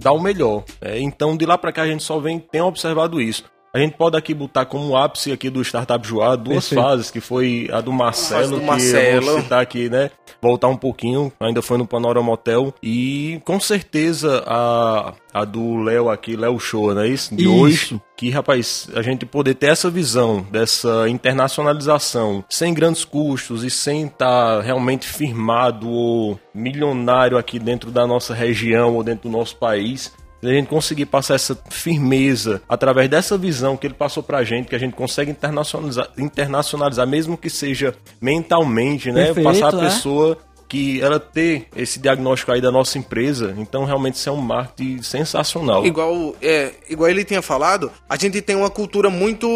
dar 0.00 0.12
o 0.12 0.20
melhor. 0.20 0.64
É, 0.80 0.98
então, 0.98 1.36
de 1.36 1.46
lá 1.46 1.56
para 1.56 1.72
cá, 1.72 1.82
a 1.82 1.86
gente 1.86 2.02
só 2.02 2.18
vem 2.18 2.38
tem 2.38 2.60
observado 2.60 3.20
isso. 3.20 3.44
A 3.72 3.78
gente 3.78 3.96
pode 3.96 4.16
aqui 4.16 4.34
botar 4.34 4.64
como 4.64 4.96
ápice 4.96 5.30
aqui 5.30 5.48
do 5.48 5.62
Startup 5.62 6.06
Joá 6.06 6.34
duas 6.34 6.68
Perfeito. 6.68 6.82
fases, 6.82 7.10
que 7.10 7.20
foi 7.20 7.68
a 7.72 7.80
do 7.80 7.92
Marcelo, 7.92 8.48
do 8.48 8.56
que 8.56 8.62
eu 8.62 8.66
Marcelo. 8.66 9.26
vou 9.26 9.40
citar 9.42 9.62
aqui, 9.62 9.88
né? 9.88 10.10
Voltar 10.42 10.68
um 10.68 10.76
pouquinho, 10.76 11.32
ainda 11.38 11.62
foi 11.62 11.78
no 11.78 11.86
Panorama 11.86 12.32
Hotel. 12.32 12.74
E 12.82 13.40
com 13.44 13.60
certeza 13.60 14.42
a, 14.44 15.12
a 15.32 15.44
do 15.44 15.76
Léo 15.82 16.08
aqui, 16.08 16.34
Léo 16.34 16.58
Show, 16.58 16.94
não 16.94 17.02
é 17.02 17.08
isso? 17.08 17.34
De 17.34 17.44
Isso. 17.44 17.54
hoje. 17.54 18.00
Que, 18.16 18.28
rapaz, 18.30 18.88
a 18.94 19.02
gente 19.02 19.24
poder 19.24 19.54
ter 19.54 19.66
essa 19.68 19.88
visão 19.88 20.44
dessa 20.50 21.08
internacionalização 21.08 22.44
sem 22.50 22.74
grandes 22.74 23.04
custos 23.04 23.62
e 23.64 23.70
sem 23.70 24.06
estar 24.06 24.60
realmente 24.62 25.06
firmado 25.06 25.88
ou 25.88 26.38
milionário 26.52 27.38
aqui 27.38 27.58
dentro 27.58 27.90
da 27.90 28.06
nossa 28.06 28.34
região 28.34 28.94
ou 28.94 29.02
dentro 29.04 29.30
do 29.30 29.36
nosso 29.36 29.56
país. 29.56 30.12
A 30.42 30.46
gente 30.46 30.68
conseguir 30.68 31.06
passar 31.06 31.34
essa 31.34 31.58
firmeza 31.68 32.62
através 32.68 33.08
dessa 33.08 33.36
visão 33.36 33.76
que 33.76 33.86
ele 33.86 33.94
passou 33.94 34.22
pra 34.22 34.42
gente, 34.42 34.68
que 34.68 34.74
a 34.74 34.78
gente 34.78 34.94
consegue 34.94 35.30
internacionalizar, 35.30 36.08
internacionalizar 36.16 37.06
mesmo 37.06 37.36
que 37.36 37.50
seja 37.50 37.94
mentalmente, 38.20 39.12
né? 39.12 39.26
Perfeito, 39.26 39.44
passar 39.44 39.74
a 39.74 39.78
é. 39.78 39.84
pessoa 39.84 40.38
que 40.70 41.02
ela 41.02 41.18
ter 41.18 41.66
esse 41.74 41.98
diagnóstico 41.98 42.52
aí 42.52 42.60
da 42.60 42.70
nossa 42.70 42.96
empresa, 42.96 43.52
então 43.58 43.84
realmente 43.84 44.14
isso 44.14 44.28
é 44.28 44.32
um 44.32 44.36
marketing 44.36 45.02
sensacional. 45.02 45.84
Igual, 45.84 46.36
é, 46.40 46.70
igual 46.88 47.10
ele 47.10 47.24
tinha 47.24 47.42
falado, 47.42 47.90
a 48.08 48.16
gente 48.16 48.40
tem 48.40 48.54
uma 48.54 48.70
cultura 48.70 49.10
muito, 49.10 49.48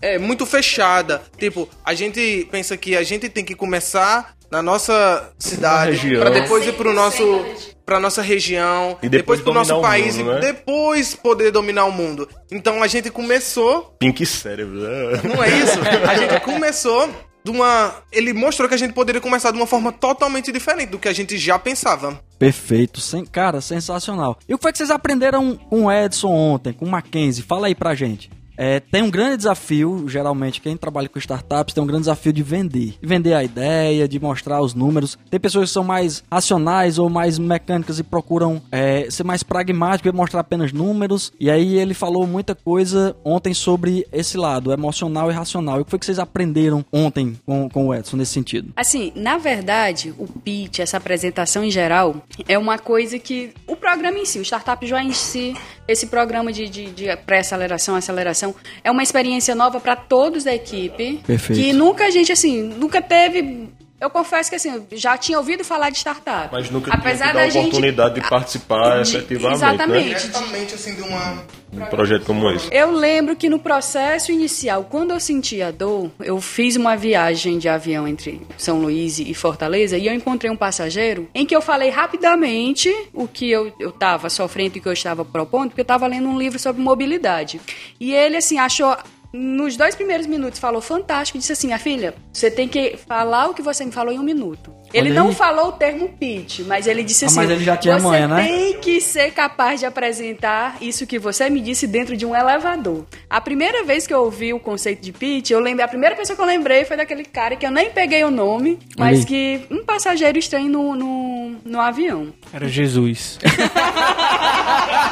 é, 0.00 0.16
muito 0.16 0.46
fechada. 0.46 1.22
Tipo, 1.36 1.68
a 1.84 1.92
gente 1.92 2.46
pensa 2.52 2.76
que 2.76 2.96
a 2.96 3.02
gente 3.02 3.28
tem 3.28 3.44
que 3.44 3.56
começar 3.56 4.36
na 4.50 4.62
nossa 4.62 5.30
cidade, 5.38 6.16
para 6.18 6.30
depois 6.30 6.66
ir 6.66 6.72
pro 6.72 6.92
nosso 6.92 7.44
para 7.84 7.98
nossa 7.98 8.22
região, 8.22 8.96
E 9.02 9.08
depois 9.08 9.40
pro 9.40 9.52
nosso 9.52 9.80
país 9.80 10.16
mundo, 10.16 10.30
e 10.30 10.34
né? 10.34 10.40
depois 10.40 11.14
poder 11.14 11.50
dominar 11.50 11.86
o 11.86 11.92
mundo. 11.92 12.28
Então 12.50 12.82
a 12.82 12.86
gente 12.86 13.10
começou 13.10 13.96
Pink 13.98 14.24
cérebro. 14.24 14.78
né? 14.80 15.20
não 15.24 15.42
é 15.42 15.48
isso? 15.58 15.78
A 16.08 16.14
gente 16.14 16.40
começou 16.40 17.08
de 17.42 17.50
uma. 17.50 17.94
Ele 18.12 18.32
mostrou 18.32 18.68
que 18.68 18.74
a 18.74 18.78
gente 18.78 18.92
poderia 18.92 19.20
começar 19.20 19.50
de 19.50 19.56
uma 19.56 19.66
forma 19.66 19.90
totalmente 19.90 20.52
diferente 20.52 20.90
do 20.90 20.98
que 20.98 21.08
a 21.08 21.12
gente 21.12 21.36
já 21.36 21.58
pensava. 21.58 22.20
Perfeito, 22.38 23.00
sem, 23.00 23.24
cara, 23.24 23.60
sensacional. 23.60 24.38
E 24.48 24.54
o 24.54 24.58
que 24.58 24.62
foi 24.62 24.72
que 24.72 24.78
vocês 24.78 24.90
aprenderam 24.90 25.56
com 25.56 25.86
o 25.86 25.92
Edson 25.92 26.28
ontem, 26.30 26.72
com 26.72 26.84
o 26.84 26.88
Mackenzie? 26.90 27.42
Fala 27.42 27.66
aí 27.66 27.74
pra 27.74 27.94
gente. 27.94 28.30
É, 28.60 28.78
tem 28.78 29.02
um 29.02 29.10
grande 29.10 29.38
desafio, 29.38 30.04
geralmente 30.06 30.60
quem 30.60 30.76
trabalha 30.76 31.08
com 31.08 31.18
startups 31.18 31.72
tem 31.72 31.82
um 31.82 31.86
grande 31.86 32.02
desafio 32.02 32.30
de 32.30 32.42
vender. 32.42 32.94
De 33.00 33.08
vender 33.08 33.32
a 33.32 33.42
ideia, 33.42 34.06
de 34.06 34.20
mostrar 34.20 34.60
os 34.60 34.74
números. 34.74 35.18
Tem 35.30 35.40
pessoas 35.40 35.70
que 35.70 35.72
são 35.72 35.82
mais 35.82 36.22
racionais 36.30 36.98
ou 36.98 37.08
mais 37.08 37.38
mecânicas 37.38 37.98
e 37.98 38.02
procuram 38.02 38.60
é, 38.70 39.10
ser 39.10 39.24
mais 39.24 39.42
pragmáticos 39.42 40.12
e 40.12 40.14
mostrar 40.14 40.40
apenas 40.40 40.74
números. 40.74 41.32
E 41.40 41.50
aí 41.50 41.78
ele 41.78 41.94
falou 41.94 42.26
muita 42.26 42.54
coisa 42.54 43.16
ontem 43.24 43.54
sobre 43.54 44.06
esse 44.12 44.36
lado, 44.36 44.74
emocional 44.74 45.30
e 45.30 45.34
racional. 45.34 45.78
E 45.78 45.80
o 45.80 45.84
que 45.86 45.90
foi 45.90 45.98
que 45.98 46.04
vocês 46.04 46.18
aprenderam 46.18 46.84
ontem 46.92 47.38
com, 47.46 47.66
com 47.66 47.86
o 47.86 47.94
Edson 47.94 48.18
nesse 48.18 48.32
sentido? 48.32 48.74
Assim, 48.76 49.10
na 49.16 49.38
verdade, 49.38 50.14
o 50.18 50.26
pitch, 50.26 50.80
essa 50.80 50.98
apresentação 50.98 51.64
em 51.64 51.70
geral, 51.70 52.16
é 52.46 52.58
uma 52.58 52.78
coisa 52.78 53.18
que 53.18 53.54
o 53.66 53.74
programa 53.74 54.18
em 54.18 54.26
si, 54.26 54.38
o 54.38 54.42
Startup 54.42 54.86
Joy 54.86 55.00
em 55.00 55.12
si, 55.12 55.54
esse 55.90 56.06
programa 56.06 56.52
de, 56.52 56.68
de, 56.68 56.86
de 56.90 57.16
pré-aceleração, 57.26 57.96
aceleração, 57.96 58.54
é 58.84 58.90
uma 58.90 59.02
experiência 59.02 59.54
nova 59.54 59.80
para 59.80 59.96
todos 59.96 60.44
da 60.44 60.54
equipe. 60.54 61.20
Perfeito. 61.26 61.60
Que 61.60 61.72
nunca 61.72 62.06
a 62.06 62.10
gente, 62.10 62.30
assim, 62.32 62.62
nunca 62.62 63.02
teve. 63.02 63.68
Eu 64.00 64.08
confesso 64.08 64.48
que, 64.48 64.56
assim, 64.56 64.70
eu 64.72 64.86
já 64.96 65.18
tinha 65.18 65.36
ouvido 65.38 65.62
falar 65.62 65.90
de 65.90 65.98
startup. 65.98 66.48
Mas 66.50 66.70
nunca 66.70 66.90
Apesar 66.92 67.36
a 67.36 67.48
gente- 67.50 67.66
oportunidade 67.68 68.14
de 68.14 68.28
participar 68.28 69.02
de- 69.02 69.16
efetivamente, 69.16 69.56
exatamente. 69.56 70.08
né? 70.08 70.18
Diretamente 70.18 70.74
assim 70.74 70.94
de 70.94 71.02
uma. 71.02 71.44
Um 71.72 71.86
projeto 71.86 72.24
como 72.24 72.50
esse. 72.50 72.68
Eu 72.72 72.90
lembro 72.90 73.36
que 73.36 73.48
no 73.48 73.58
processo 73.60 74.32
inicial, 74.32 74.84
quando 74.90 75.12
eu 75.12 75.20
senti 75.20 75.62
a 75.62 75.70
dor, 75.70 76.10
eu 76.18 76.40
fiz 76.40 76.74
uma 76.74 76.96
viagem 76.96 77.58
de 77.58 77.68
avião 77.68 78.08
entre 78.08 78.40
São 78.58 78.80
Luís 78.80 79.20
e 79.20 79.32
Fortaleza 79.34 79.96
e 79.96 80.06
eu 80.06 80.12
encontrei 80.12 80.50
um 80.50 80.56
passageiro 80.56 81.28
em 81.32 81.46
que 81.46 81.54
eu 81.54 81.60
falei 81.62 81.88
rapidamente 81.90 82.92
o 83.14 83.28
que 83.28 83.48
eu 83.50 83.72
estava 83.78 84.28
sofrendo 84.28 84.76
e 84.76 84.80
o 84.80 84.82
que 84.82 84.88
eu 84.88 84.92
estava 84.92 85.24
propondo, 85.24 85.68
porque 85.68 85.80
eu 85.80 85.84
estava 85.84 86.06
lendo 86.08 86.28
um 86.28 86.36
livro 86.38 86.58
sobre 86.58 86.82
mobilidade. 86.82 87.60
E 88.00 88.12
ele, 88.12 88.36
assim, 88.38 88.58
achou. 88.58 88.96
Nos 89.32 89.76
dois 89.76 89.94
primeiros 89.94 90.26
minutos 90.26 90.58
falou 90.58 90.80
fantástico, 90.80 91.38
disse 91.38 91.52
assim: 91.52 91.72
"A 91.72 91.78
filha, 91.78 92.14
você 92.32 92.50
tem 92.50 92.66
que 92.66 92.96
falar 93.06 93.48
o 93.48 93.54
que 93.54 93.62
você 93.62 93.84
me 93.84 93.92
falou 93.92 94.12
em 94.12 94.18
um 94.18 94.22
minuto". 94.22 94.72
Ele 94.92 95.10
não 95.10 95.32
falou 95.32 95.68
o 95.68 95.72
termo 95.72 96.08
pitch, 96.18 96.60
mas 96.66 96.88
ele 96.88 97.04
disse 97.04 97.24
Ah, 97.24 97.28
assim: 97.28 97.36
mas 97.36 97.48
ele 97.50 97.62
já 97.62 97.76
tinha 97.76 97.96
você 97.96 98.04
manha, 98.08 98.26
né?" 98.26 98.44
tem 98.44 98.78
que 98.80 99.00
ser 99.00 99.30
capaz 99.30 99.78
de 99.78 99.86
apresentar 99.86 100.78
isso 100.80 101.06
que 101.06 101.16
você 101.16 101.48
me 101.48 101.60
disse 101.60 101.86
dentro 101.86 102.16
de 102.16 102.26
um 102.26 102.34
elevador. 102.34 103.04
A 103.28 103.40
primeira 103.40 103.84
vez 103.84 104.04
que 104.04 104.12
eu 104.12 104.20
ouvi 104.24 104.52
o 104.52 104.58
conceito 104.58 105.00
de 105.00 105.12
pitch, 105.12 105.50
eu 105.50 105.60
lembrei, 105.60 105.84
a 105.84 105.88
primeira 105.88 106.16
pessoa 106.16 106.34
que 106.34 106.42
eu 106.42 106.46
lembrei 106.46 106.84
foi 106.84 106.96
daquele 106.96 107.24
cara 107.24 107.54
que 107.54 107.64
eu 107.64 107.70
nem 107.70 107.88
peguei 107.90 108.24
o 108.24 108.32
nome, 108.32 108.80
mas 108.98 109.24
que 109.24 109.60
um 109.70 109.84
passageiro 109.84 110.38
estranho 110.38 110.68
no, 110.68 110.96
no, 110.96 111.56
no 111.64 111.80
avião. 111.80 112.32
Era 112.52 112.66
Jesus. 112.66 113.38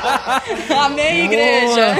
Amém, 0.84 1.24
igreja! 1.26 1.96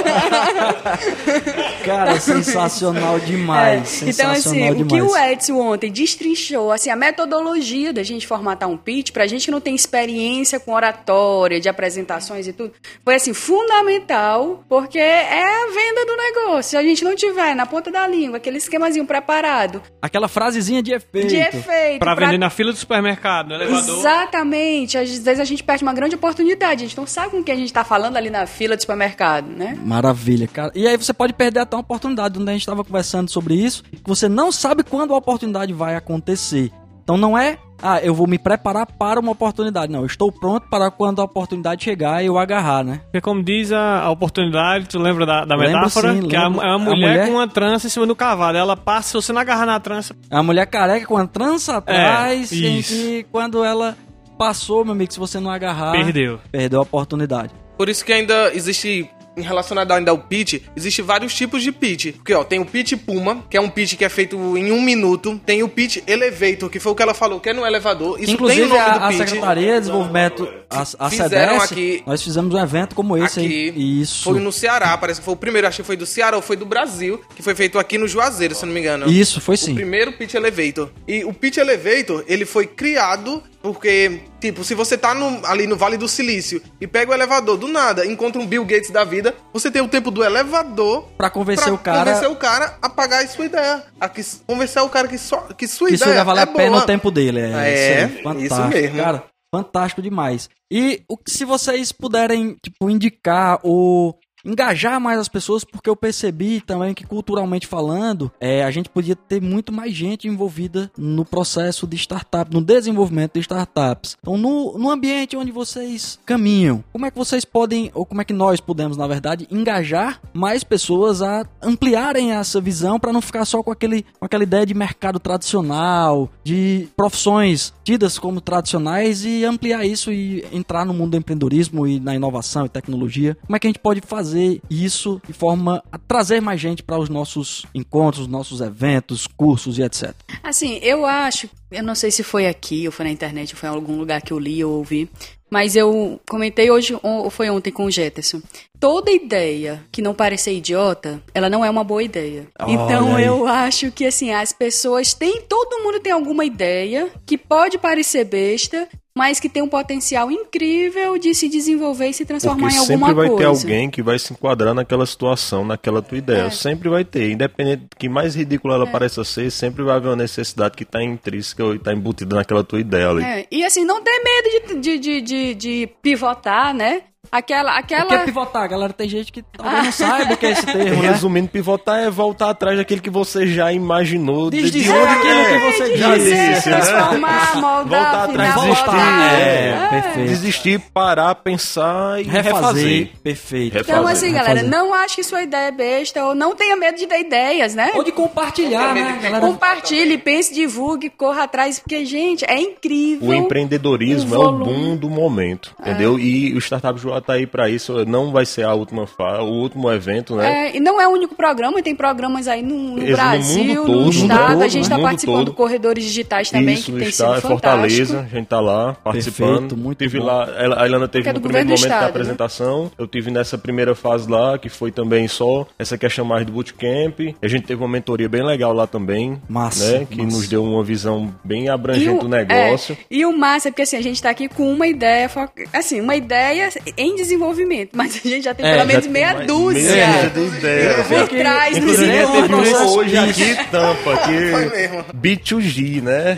Cara, 1.85 2.19
sensacional 2.19 3.19
demais. 3.19 4.01
É, 4.03 4.09
Então, 4.09 4.31
assim, 4.31 4.41
sensacional 4.41 4.71
o 4.73 4.75
que 4.75 4.83
demais. 4.83 5.11
o 5.11 5.17
Edson 5.17 5.59
ontem 5.59 5.91
destrinchou, 5.91 6.71
assim, 6.71 6.89
a 6.89 6.95
metodologia 6.95 7.93
da 7.93 8.03
gente 8.03 8.27
formatar 8.27 8.69
um 8.69 8.77
pitch, 8.77 9.11
pra 9.11 9.27
gente 9.27 9.45
que 9.45 9.51
não 9.51 9.61
tem 9.61 9.75
experiência 9.75 10.59
com 10.59 10.73
oratória, 10.73 11.59
de 11.59 11.69
apresentações 11.69 12.47
e 12.47 12.53
tudo, 12.53 12.73
foi, 13.03 13.15
assim, 13.15 13.33
fundamental, 13.33 14.63
porque 14.67 14.99
é 14.99 15.43
a 15.43 15.67
venda 15.67 16.05
do 16.05 16.15
negócio. 16.17 16.71
Se 16.71 16.77
a 16.77 16.83
gente 16.83 17.03
não 17.03 17.15
tiver 17.15 17.55
na 17.55 17.65
ponta 17.65 17.91
da 17.91 18.07
língua 18.07 18.37
aquele 18.37 18.57
esquemazinho 18.57 19.05
preparado, 19.05 19.81
Aquela 20.01 20.27
frasezinha 20.27 20.81
de 20.81 20.93
efeito. 20.93 21.27
de 21.27 21.37
efeito... 21.37 21.99
Pra 21.99 22.15
vender 22.15 22.37
na 22.37 22.49
fila 22.49 22.71
do 22.71 22.77
supermercado, 22.77 23.49
no 23.49 23.55
elevador. 23.55 23.99
Exatamente. 23.99 24.97
Às 24.97 25.09
vezes 25.19 25.39
a 25.39 25.43
gente 25.43 25.63
perde 25.63 25.83
uma 25.83 25.93
grande 25.93 26.15
oportunidade. 26.15 26.83
A 26.83 26.87
gente 26.87 26.97
não 26.97 27.07
sabe 27.07 27.31
com 27.31 27.43
quem 27.43 27.53
a 27.53 27.57
gente 27.57 27.71
tá 27.73 27.83
falando 27.83 27.98
ali 28.05 28.29
na 28.29 28.45
fila 28.45 28.75
do 28.75 28.81
supermercado, 28.81 29.47
né? 29.47 29.77
Maravilha, 29.83 30.47
cara. 30.47 30.71
E 30.75 30.87
aí 30.87 30.97
você 30.97 31.13
pode 31.13 31.33
perder 31.33 31.59
até 31.61 31.75
uma 31.75 31.81
oportunidade. 31.81 32.39
Onde 32.39 32.49
a 32.49 32.53
gente 32.53 32.61
estava 32.61 32.83
conversando 32.83 33.29
sobre 33.29 33.53
isso, 33.55 33.83
que 33.83 34.01
você 34.05 34.27
não 34.29 34.51
sabe 34.51 34.83
quando 34.83 35.13
a 35.13 35.17
oportunidade 35.17 35.73
vai 35.73 35.95
acontecer. 35.95 36.71
Então 37.03 37.17
não 37.17 37.35
é, 37.35 37.57
ah, 37.81 37.99
eu 38.01 38.13
vou 38.13 38.27
me 38.27 38.37
preparar 38.37 38.85
para 38.85 39.19
uma 39.19 39.31
oportunidade. 39.31 39.91
Não, 39.91 40.01
eu 40.01 40.05
estou 40.05 40.31
pronto 40.31 40.67
para 40.69 40.91
quando 40.91 41.19
a 41.21 41.23
oportunidade 41.23 41.83
chegar 41.83 42.23
eu 42.23 42.37
agarrar, 42.37 42.83
né? 42.83 43.01
Porque 43.05 43.19
como 43.19 43.41
diz 43.41 43.71
a, 43.71 44.01
a 44.01 44.11
oportunidade, 44.11 44.87
tu 44.87 44.99
lembra 44.99 45.25
da, 45.25 45.43
da 45.43 45.55
Lembro 45.55 45.77
metáfora? 45.77 46.13
sim, 46.13 46.27
que 46.27 46.35
é 46.35 46.39
é 46.39 46.47
uma 46.47 46.77
mulher, 46.77 46.95
mulher- 47.09 47.25
com 47.27 47.33
uma 47.33 47.47
trança 47.47 47.87
em 47.87 47.89
cima 47.89 48.05
do 48.05 48.15
cavalo. 48.15 48.55
Ela 48.55 48.77
passa, 48.77 49.07
se 49.09 49.13
você 49.15 49.33
não 49.33 49.41
agarrar 49.41 49.65
na 49.65 49.79
trança, 49.79 50.15
A 50.29 50.43
mulher 50.43 50.67
careca 50.67 51.07
com 51.07 51.17
a 51.17 51.25
trança 51.25 51.77
atrás, 51.77 52.51
em 52.51 52.77
isso. 52.77 52.93
que 52.93 53.25
quando 53.31 53.63
ela 53.63 53.97
passou, 54.37 54.83
meu 54.85 54.93
amigo, 54.93 55.11
se 55.11 55.17
você 55.19 55.39
não 55.39 55.49
agarrar, 55.49 55.91
perdeu. 55.93 56.39
perdeu 56.51 56.79
a 56.79 56.83
oportunidade. 56.83 57.51
Por 57.79 57.87
isso 57.87 58.03
que 58.03 58.11
ainda 58.11 58.51
existe. 58.53 59.09
Em 59.37 59.41
relacionado 59.41 59.89
ainda 59.93 60.11
ao 60.11 60.17
pitch, 60.17 60.61
existe 60.75 61.01
vários 61.01 61.33
tipos 61.33 61.63
de 61.63 61.71
pitch. 61.71 62.13
Porque, 62.15 62.33
ó, 62.33 62.43
tem 62.43 62.59
o 62.59 62.65
pitch 62.65 62.95
Puma, 62.97 63.45
que 63.49 63.55
é 63.55 63.61
um 63.61 63.69
pitch 63.69 63.95
que 63.95 64.03
é 64.03 64.09
feito 64.09 64.35
em 64.57 64.69
um 64.73 64.81
minuto. 64.81 65.39
Tem 65.45 65.63
o 65.63 65.69
pitch 65.69 65.99
Elevator, 66.05 66.69
que 66.69 66.77
foi 66.77 66.91
o 66.91 66.95
que 66.95 67.01
ela 67.01 67.13
falou, 67.13 67.39
que 67.39 67.47
é 67.47 67.53
no 67.53 67.65
elevador. 67.65 68.19
Isso 68.21 68.31
Inclusive, 68.33 68.63
tem 68.63 68.69
o 68.69 68.73
nome 68.75 68.81
a, 68.81 68.97
do 68.97 69.03
a 69.05 69.07
pitch. 69.07 69.17
Secretaria 69.19 69.73
de 69.75 69.79
Desenvolvimento, 69.79 70.49
a, 70.69 70.81
a 70.81 71.09
Fizeram 71.09 71.53
CDS, 71.59 71.71
aqui- 71.71 72.03
nós 72.05 72.21
fizemos 72.21 72.53
um 72.53 72.59
evento 72.59 72.93
como 72.95 73.15
esse 73.15 73.39
aqui. 73.39 73.69
aí. 73.69 74.01
Isso. 74.01 74.23
Foi 74.25 74.39
no 74.41 74.51
Ceará, 74.51 74.97
parece 74.97 75.21
que 75.21 75.25
foi 75.25 75.33
o 75.35 75.37
primeiro, 75.37 75.67
acho 75.67 75.77
que 75.77 75.87
foi 75.87 75.95
do 75.95 76.05
Ceará 76.05 76.35
ou 76.35 76.41
foi 76.43 76.57
do 76.57 76.65
Brasil, 76.65 77.21
que 77.33 77.41
foi 77.41 77.55
feito 77.55 77.79
aqui 77.79 77.97
no 77.97 78.09
Juazeiro, 78.09 78.53
se 78.53 78.65
não 78.65 78.73
me 78.73 78.81
engano. 78.81 79.09
Isso, 79.09 79.39
foi 79.39 79.55
O 79.55 79.57
sim. 79.57 79.73
primeiro 79.75 80.11
Pitch 80.11 80.33
Elevator. 80.33 80.89
E 81.07 81.23
o 81.23 81.31
Pitch 81.33 81.57
Elevator, 81.57 82.25
ele 82.27 82.45
foi 82.45 82.67
criado 82.67 83.41
porque, 83.61 84.21
tipo, 84.39 84.63
se 84.63 84.73
você 84.73 84.97
tá 84.97 85.13
no- 85.13 85.45
ali 85.45 85.67
no 85.67 85.75
Vale 85.75 85.97
do 85.97 86.07
Silício 86.07 86.61
e 86.79 86.87
pega 86.87 87.11
o 87.11 87.13
elevador 87.13 87.57
do 87.57 87.67
nada, 87.67 88.05
encontra 88.05 88.41
um 88.41 88.47
Bill 88.47 88.63
Gates 88.65 88.89
da 88.91 89.03
vida, 89.03 89.35
você 89.53 89.69
tem 89.69 89.81
o 89.81 89.87
tempo 89.87 90.09
do 90.11 90.23
elevador 90.23 91.03
Pra 91.17 91.29
convencer 91.29 91.65
pra 91.65 91.73
o 91.73 91.77
cara 91.77 92.05
convencer 92.11 92.29
o 92.29 92.35
cara 92.35 92.77
a 92.81 92.89
pagar 92.89 93.23
a 93.23 93.27
sua 93.27 93.45
ideia. 93.45 93.83
A 93.99 94.07
que, 94.09 94.21
convencer 94.47 94.81
o 94.81 94.89
cara 94.89 95.07
que, 95.07 95.17
só, 95.17 95.41
que 95.57 95.67
sua 95.67 95.89
que 95.89 95.95
isso 95.95 96.03
ideia 96.05 96.17
já 96.19 96.23
vale 96.23 96.39
é 96.39 96.43
a 96.43 96.47
pena 96.47 96.71
boa. 96.71 96.83
o 96.83 96.85
tempo 96.85 97.11
dele. 97.11 97.39
É, 97.41 97.43
É, 97.43 98.03
isso, 98.05 98.15
aí, 98.15 98.23
fantástico, 98.23 98.45
isso 98.55 98.67
mesmo. 98.69 98.97
Cara, 98.97 99.23
fantástico 99.53 100.01
demais. 100.01 100.49
E 100.71 101.01
o, 101.09 101.17
se 101.27 101.43
vocês 101.43 101.91
puderem, 101.91 102.55
tipo, 102.63 102.89
indicar 102.89 103.59
ou 103.63 104.17
engajar 104.45 104.99
mais 104.99 105.19
as 105.19 105.27
pessoas, 105.27 105.63
porque 105.63 105.89
eu 105.89 105.95
percebi 105.95 106.61
também 106.61 106.93
que 106.93 107.05
culturalmente 107.05 107.67
falando, 107.67 108.31
é, 108.39 108.63
a 108.63 108.71
gente 108.71 108.89
podia 108.89 109.15
ter 109.15 109.41
muito 109.41 109.71
mais 109.71 109.93
gente 109.93 110.27
envolvida 110.27 110.91
no 110.97 111.25
processo 111.25 111.85
de 111.85 111.95
startup, 111.97 112.53
no 112.53 112.61
desenvolvimento 112.61 113.33
de 113.33 113.39
startups. 113.41 114.17
Então, 114.21 114.37
no, 114.37 114.77
no 114.77 114.89
ambiente 114.89 115.35
onde 115.35 115.51
vocês 115.51 116.19
caminham, 116.25 116.83
como 116.91 117.05
é 117.05 117.11
que 117.11 117.17
vocês 117.17 117.43
podem, 117.43 117.91
ou 117.93 118.05
como 118.05 118.21
é 118.21 118.25
que 118.25 118.33
nós 118.33 118.59
podemos, 118.59 118.97
na 118.97 119.07
verdade, 119.07 119.47
engajar 119.51 120.21
mais 120.33 120.63
pessoas 120.63 121.21
a 121.21 121.45
ampliarem 121.61 122.31
essa 122.31 122.61
visão 122.61 122.99
para 122.99 123.13
não 123.13 123.21
ficar 123.21 123.45
só 123.45 123.61
com, 123.61 123.71
aquele, 123.71 124.05
com 124.19 124.25
aquela 124.25 124.43
ideia 124.43 124.65
de 124.65 124.73
mercado 124.73 125.19
tradicional, 125.19 126.29
de 126.43 126.87
profissões 126.95 127.73
tidas 127.83 128.17
como 128.19 128.39
tradicionais 128.39 129.25
e 129.25 129.43
ampliar 129.43 129.85
isso 129.85 130.11
e 130.11 130.45
entrar 130.51 130.85
no 130.85 130.93
mundo 130.93 131.11
do 131.11 131.17
empreendedorismo 131.17 131.87
e 131.87 131.99
na 131.99 132.15
inovação 132.15 132.65
e 132.65 132.69
tecnologia. 132.69 133.37
Como 133.45 133.55
é 133.55 133.59
que 133.59 133.67
a 133.67 133.69
gente 133.69 133.79
pode 133.79 134.01
fazer 134.01 134.28
isso 134.69 135.21
de 135.25 135.33
forma 135.33 135.83
a 135.91 135.97
trazer 135.97 136.41
mais 136.41 136.59
gente 136.59 136.83
para 136.83 136.97
os 136.97 137.09
nossos 137.09 137.65
encontros, 137.73 138.27
nossos 138.27 138.61
eventos, 138.61 139.27
cursos 139.27 139.77
e 139.77 139.83
etc. 139.83 140.13
Assim, 140.43 140.79
eu 140.81 141.05
acho, 141.05 141.49
eu 141.71 141.83
não 141.83 141.95
sei 141.95 142.11
se 142.11 142.23
foi 142.23 142.47
aqui, 142.47 142.85
ou 142.85 142.91
foi 142.91 143.05
na 143.05 143.11
internet, 143.11 143.53
ou 143.53 143.59
foi 143.59 143.69
em 143.69 143.73
algum 143.73 143.97
lugar 143.97 144.21
que 144.21 144.33
eu 144.33 144.39
li 144.39 144.63
ou 144.63 144.77
ouvi, 144.77 145.09
mas 145.49 145.75
eu 145.75 146.19
comentei 146.29 146.69
hoje, 146.69 146.97
ou 147.01 147.29
foi 147.29 147.49
ontem 147.49 147.71
com 147.71 147.85
o 147.85 147.91
Jetterson. 147.91 148.41
Toda 148.79 149.11
ideia 149.11 149.83
que 149.91 150.01
não 150.01 150.13
parecer 150.13 150.53
idiota, 150.53 151.21
ela 151.33 151.49
não 151.49 151.65
é 151.65 151.69
uma 151.69 151.83
boa 151.83 152.03
ideia. 152.03 152.47
Olha 152.59 152.71
então 152.71 153.15
aí. 153.15 153.25
eu 153.25 153.47
acho 153.47 153.91
que 153.91 154.05
assim, 154.05 154.31
as 154.31 154.53
pessoas 154.53 155.13
têm, 155.13 155.41
todo 155.41 155.83
mundo 155.83 155.99
tem 155.99 156.11
alguma 156.11 156.45
ideia 156.45 157.09
que 157.25 157.37
pode 157.37 157.77
parecer 157.77 158.25
besta, 158.25 158.87
mas 159.15 159.39
que 159.39 159.49
tem 159.49 159.61
um 159.61 159.67
potencial 159.67 160.31
incrível 160.31 161.17
de 161.17 161.33
se 161.33 161.49
desenvolver 161.49 162.09
e 162.09 162.13
se 162.13 162.25
transformar 162.25 162.67
Porque 162.69 162.75
em 162.75 162.79
alguma 162.79 163.07
sempre 163.07 163.13
vai 163.13 163.27
coisa. 163.27 163.41
ter 163.41 163.45
alguém 163.47 163.89
que 163.89 164.01
vai 164.01 164.17
se 164.19 164.31
enquadrar 164.33 164.73
naquela 164.73 165.05
situação, 165.05 165.65
naquela 165.65 166.01
tua 166.01 166.17
ideia. 166.17 166.43
É. 166.43 166.49
Sempre 166.49 166.89
vai 166.89 167.03
ter. 167.03 167.31
Independente 167.31 167.81
de 167.81 167.97
que 167.97 168.07
mais 168.07 168.35
ridícula 168.35 168.75
ela 168.75 168.87
pareça 168.87 169.23
ser, 169.23 169.51
sempre 169.51 169.83
vai 169.83 169.95
haver 169.97 170.09
uma 170.09 170.15
necessidade 170.15 170.75
que 170.75 170.83
está 170.83 171.03
intrínseca 171.03 171.63
ou 171.63 171.75
está 171.75 171.91
embutida 171.91 172.35
naquela 172.35 172.63
tua 172.63 172.79
ideia 172.79 173.09
ali. 173.09 173.23
É, 173.23 173.47
e 173.51 173.63
assim, 173.65 173.83
não 173.83 174.01
ter 174.01 174.21
medo 174.23 174.49
de, 174.49 174.79
de, 174.79 174.99
de, 174.99 175.21
de, 175.21 175.55
de 175.55 175.89
pivotar, 176.01 176.73
né? 176.73 177.03
Aquela, 177.31 177.75
O 177.75 177.79
aquela... 177.79 178.05
que 178.05 178.13
é 178.15 178.19
pivotar, 178.25 178.67
galera? 178.67 178.91
Tem 178.93 179.07
gente 179.07 179.31
que 179.31 179.41
talvez 179.43 179.83
não 179.85 179.91
saiba 179.91 180.33
o 180.33 180.37
que 180.37 180.45
é 180.47 180.51
esse 180.51 180.65
termo, 180.71 181.01
né? 181.01 181.11
Resumindo, 181.11 181.47
pivotar 181.49 181.99
é 181.99 182.09
voltar 182.09 182.49
atrás 182.49 182.77
daquele 182.77 183.01
que 183.01 183.09
você 183.09 183.45
já 183.47 183.71
imaginou. 183.71 184.49
de- 184.49 184.57
de 184.57 184.63
Desdizer 184.71 184.95
onde 184.95 185.13
aquilo 185.13 185.31
é. 185.39 185.59
que 185.59 185.71
você 185.71 185.97
Já 185.97 186.17
disse, 186.17 186.29
né? 186.31 186.61
transformar, 186.61 187.55
moldar, 187.61 187.85
Voltar 187.85 188.23
atrás, 188.25 188.55
desistir. 188.55 188.95
É, 188.95 189.69
É. 189.69 189.87
perfeito. 189.89 190.27
Desistir, 190.29 190.79
parar, 190.93 191.35
pensar 191.35 192.19
e 192.19 192.23
Refazer. 192.23 192.53
refazer. 192.53 193.09
Perfeito. 193.23 193.73
Refazer. 193.75 193.95
Então, 193.99 194.07
assim, 194.07 194.31
galera, 194.33 194.53
Refazer. 194.61 194.69
não 194.71 194.93
ache 194.93 195.15
que 195.17 195.23
sua 195.23 195.43
ideia 195.43 195.67
é 195.67 195.71
besta 195.71 196.23
ou 196.25 196.33
não 196.35 196.55
tenha 196.55 196.75
medo 196.75 196.97
de 196.97 197.05
dar 197.05 197.19
ideias, 197.19 197.75
né? 197.75 197.91
Ou 197.95 198.03
de 198.03 198.11
compartilhar, 198.11 198.93
né, 198.93 199.19
galera? 199.21 199.45
Compartilhe, 199.45 200.17
pense, 200.17 200.53
divulgue, 200.53 201.09
corra 201.09 201.43
atrás, 201.43 201.79
porque, 201.79 202.05
gente, 202.05 202.43
é 202.45 202.59
incrível. 202.59 203.29
O 203.29 203.33
empreendedorismo 203.33 204.35
o 204.35 204.41
é 204.43 204.47
o 204.47 204.51
boom 204.51 204.95
do 204.97 205.09
momento, 205.09 205.73
entendeu? 205.79 206.17
E 206.19 206.53
o 206.55 206.57
Startup 206.59 206.99
Joá 207.19 207.21
tá 207.21 207.33
aí 207.33 207.45
pra 207.45 207.69
isso. 207.69 208.05
Não 208.05 208.31
vai 208.31 208.45
ser 208.45 208.63
a 208.63 208.73
última 208.73 209.07
o 209.39 209.43
último 209.43 209.91
evento, 209.91 210.35
né? 210.35 210.69
É, 210.69 210.77
e 210.77 210.79
não 210.79 210.99
é 210.99 211.07
o 211.07 211.11
único 211.11 211.35
programa, 211.35 211.81
tem 211.81 211.95
programas 211.95 212.47
aí 212.47 212.61
no, 212.61 212.95
no 212.97 213.05
Brasil, 213.11 213.63
mundo 213.63 213.75
no, 213.75 213.85
todo, 213.85 214.03
no 214.03 214.09
estado. 214.09 214.51
mundo 214.51 214.63
a 214.63 214.67
gente 214.67 214.83
está 214.83 214.99
participando 214.99 215.45
todo. 215.47 215.53
Corredores 215.53 216.03
Digitais 216.03 216.49
também, 216.49 216.75
Isso, 216.75 216.85
que 216.85 216.91
no 216.93 216.99
tem 216.99 217.09
estado, 217.09 217.35
sido 217.35 217.47
é 217.47 217.49
Fortaleza, 217.49 218.05
fantástico. 218.05 218.35
a 218.35 218.39
gente 218.39 218.47
tá 218.47 218.59
lá 218.59 218.93
participando. 218.93 219.49
Perfeito, 219.49 219.77
muito 219.77 219.97
tive 219.99 220.19
bom. 220.19 220.25
lá, 220.25 220.47
a 220.77 220.87
Ilana 220.87 221.07
teve 221.07 221.29
é 221.29 221.33
no 221.33 221.41
primeiro 221.41 221.67
momento 221.67 221.81
da 221.81 221.87
estado, 221.87 222.01
né? 222.03 222.09
apresentação. 222.09 222.91
Eu 222.97 223.07
tive 223.07 223.31
nessa 223.31 223.57
primeira 223.57 223.93
fase 223.95 224.29
lá, 224.29 224.57
que 224.57 224.69
foi 224.69 224.91
também 224.91 225.27
só 225.27 225.67
essa 225.77 225.97
questão 225.97 226.23
mais 226.25 226.45
do 226.45 226.51
bootcamp. 226.51 227.19
A 227.41 227.47
gente 227.47 227.65
teve 227.65 227.81
uma 227.81 227.89
mentoria 227.89 228.29
bem 228.29 228.43
legal 228.43 228.73
lá 228.73 228.87
também, 228.87 229.41
Massa, 229.47 229.99
né? 229.99 230.07
Que 230.09 230.21
massa. 230.21 230.37
nos 230.37 230.47
deu 230.47 230.63
uma 230.63 230.83
visão 230.83 231.33
bem 231.43 231.69
abrangente 231.69 232.19
do 232.19 232.29
negócio. 232.29 232.97
é, 232.99 233.05
e 233.09 233.25
o 233.25 233.35
massa 233.37 233.69
é 233.69 233.71
porque 233.71 233.81
assim, 233.83 233.97
a 233.97 234.01
gente 234.03 234.21
tá 234.21 234.29
aqui 234.29 234.47
com 234.47 234.71
uma 234.71 234.87
ideia, 234.87 235.29
assim, 235.73 235.99
uma 236.01 236.15
ideia 236.15 236.69
em 237.01 237.15
desenvolvimento, 237.15 237.91
mas 237.93 238.15
a 238.23 238.27
gente 238.27 238.43
já 238.43 238.53
tem 238.53 238.65
É, 238.65 238.69
pelo 238.71 238.81
já 238.81 238.85
menos 238.85 239.03
tem 239.03 239.11
meia 239.13 239.33
dúzia. 239.45 239.81
meia 239.95 240.31
ideia. 240.57 240.93
Por 241.03 241.27
trás 241.29 241.71
do 241.77 241.83
Inclusive, 241.83 242.11
Inclusive, 242.17 242.31
teve 242.41 242.43
um 242.43 242.47
processo 242.47 242.99
hoje 242.99 243.17
aqui, 243.17 243.55
tampa, 243.71 244.13
aqui. 244.13 244.51
Foi 244.51 244.65
mesmo. 244.69 245.05
B2G, 245.15 246.01
né? 246.03 246.37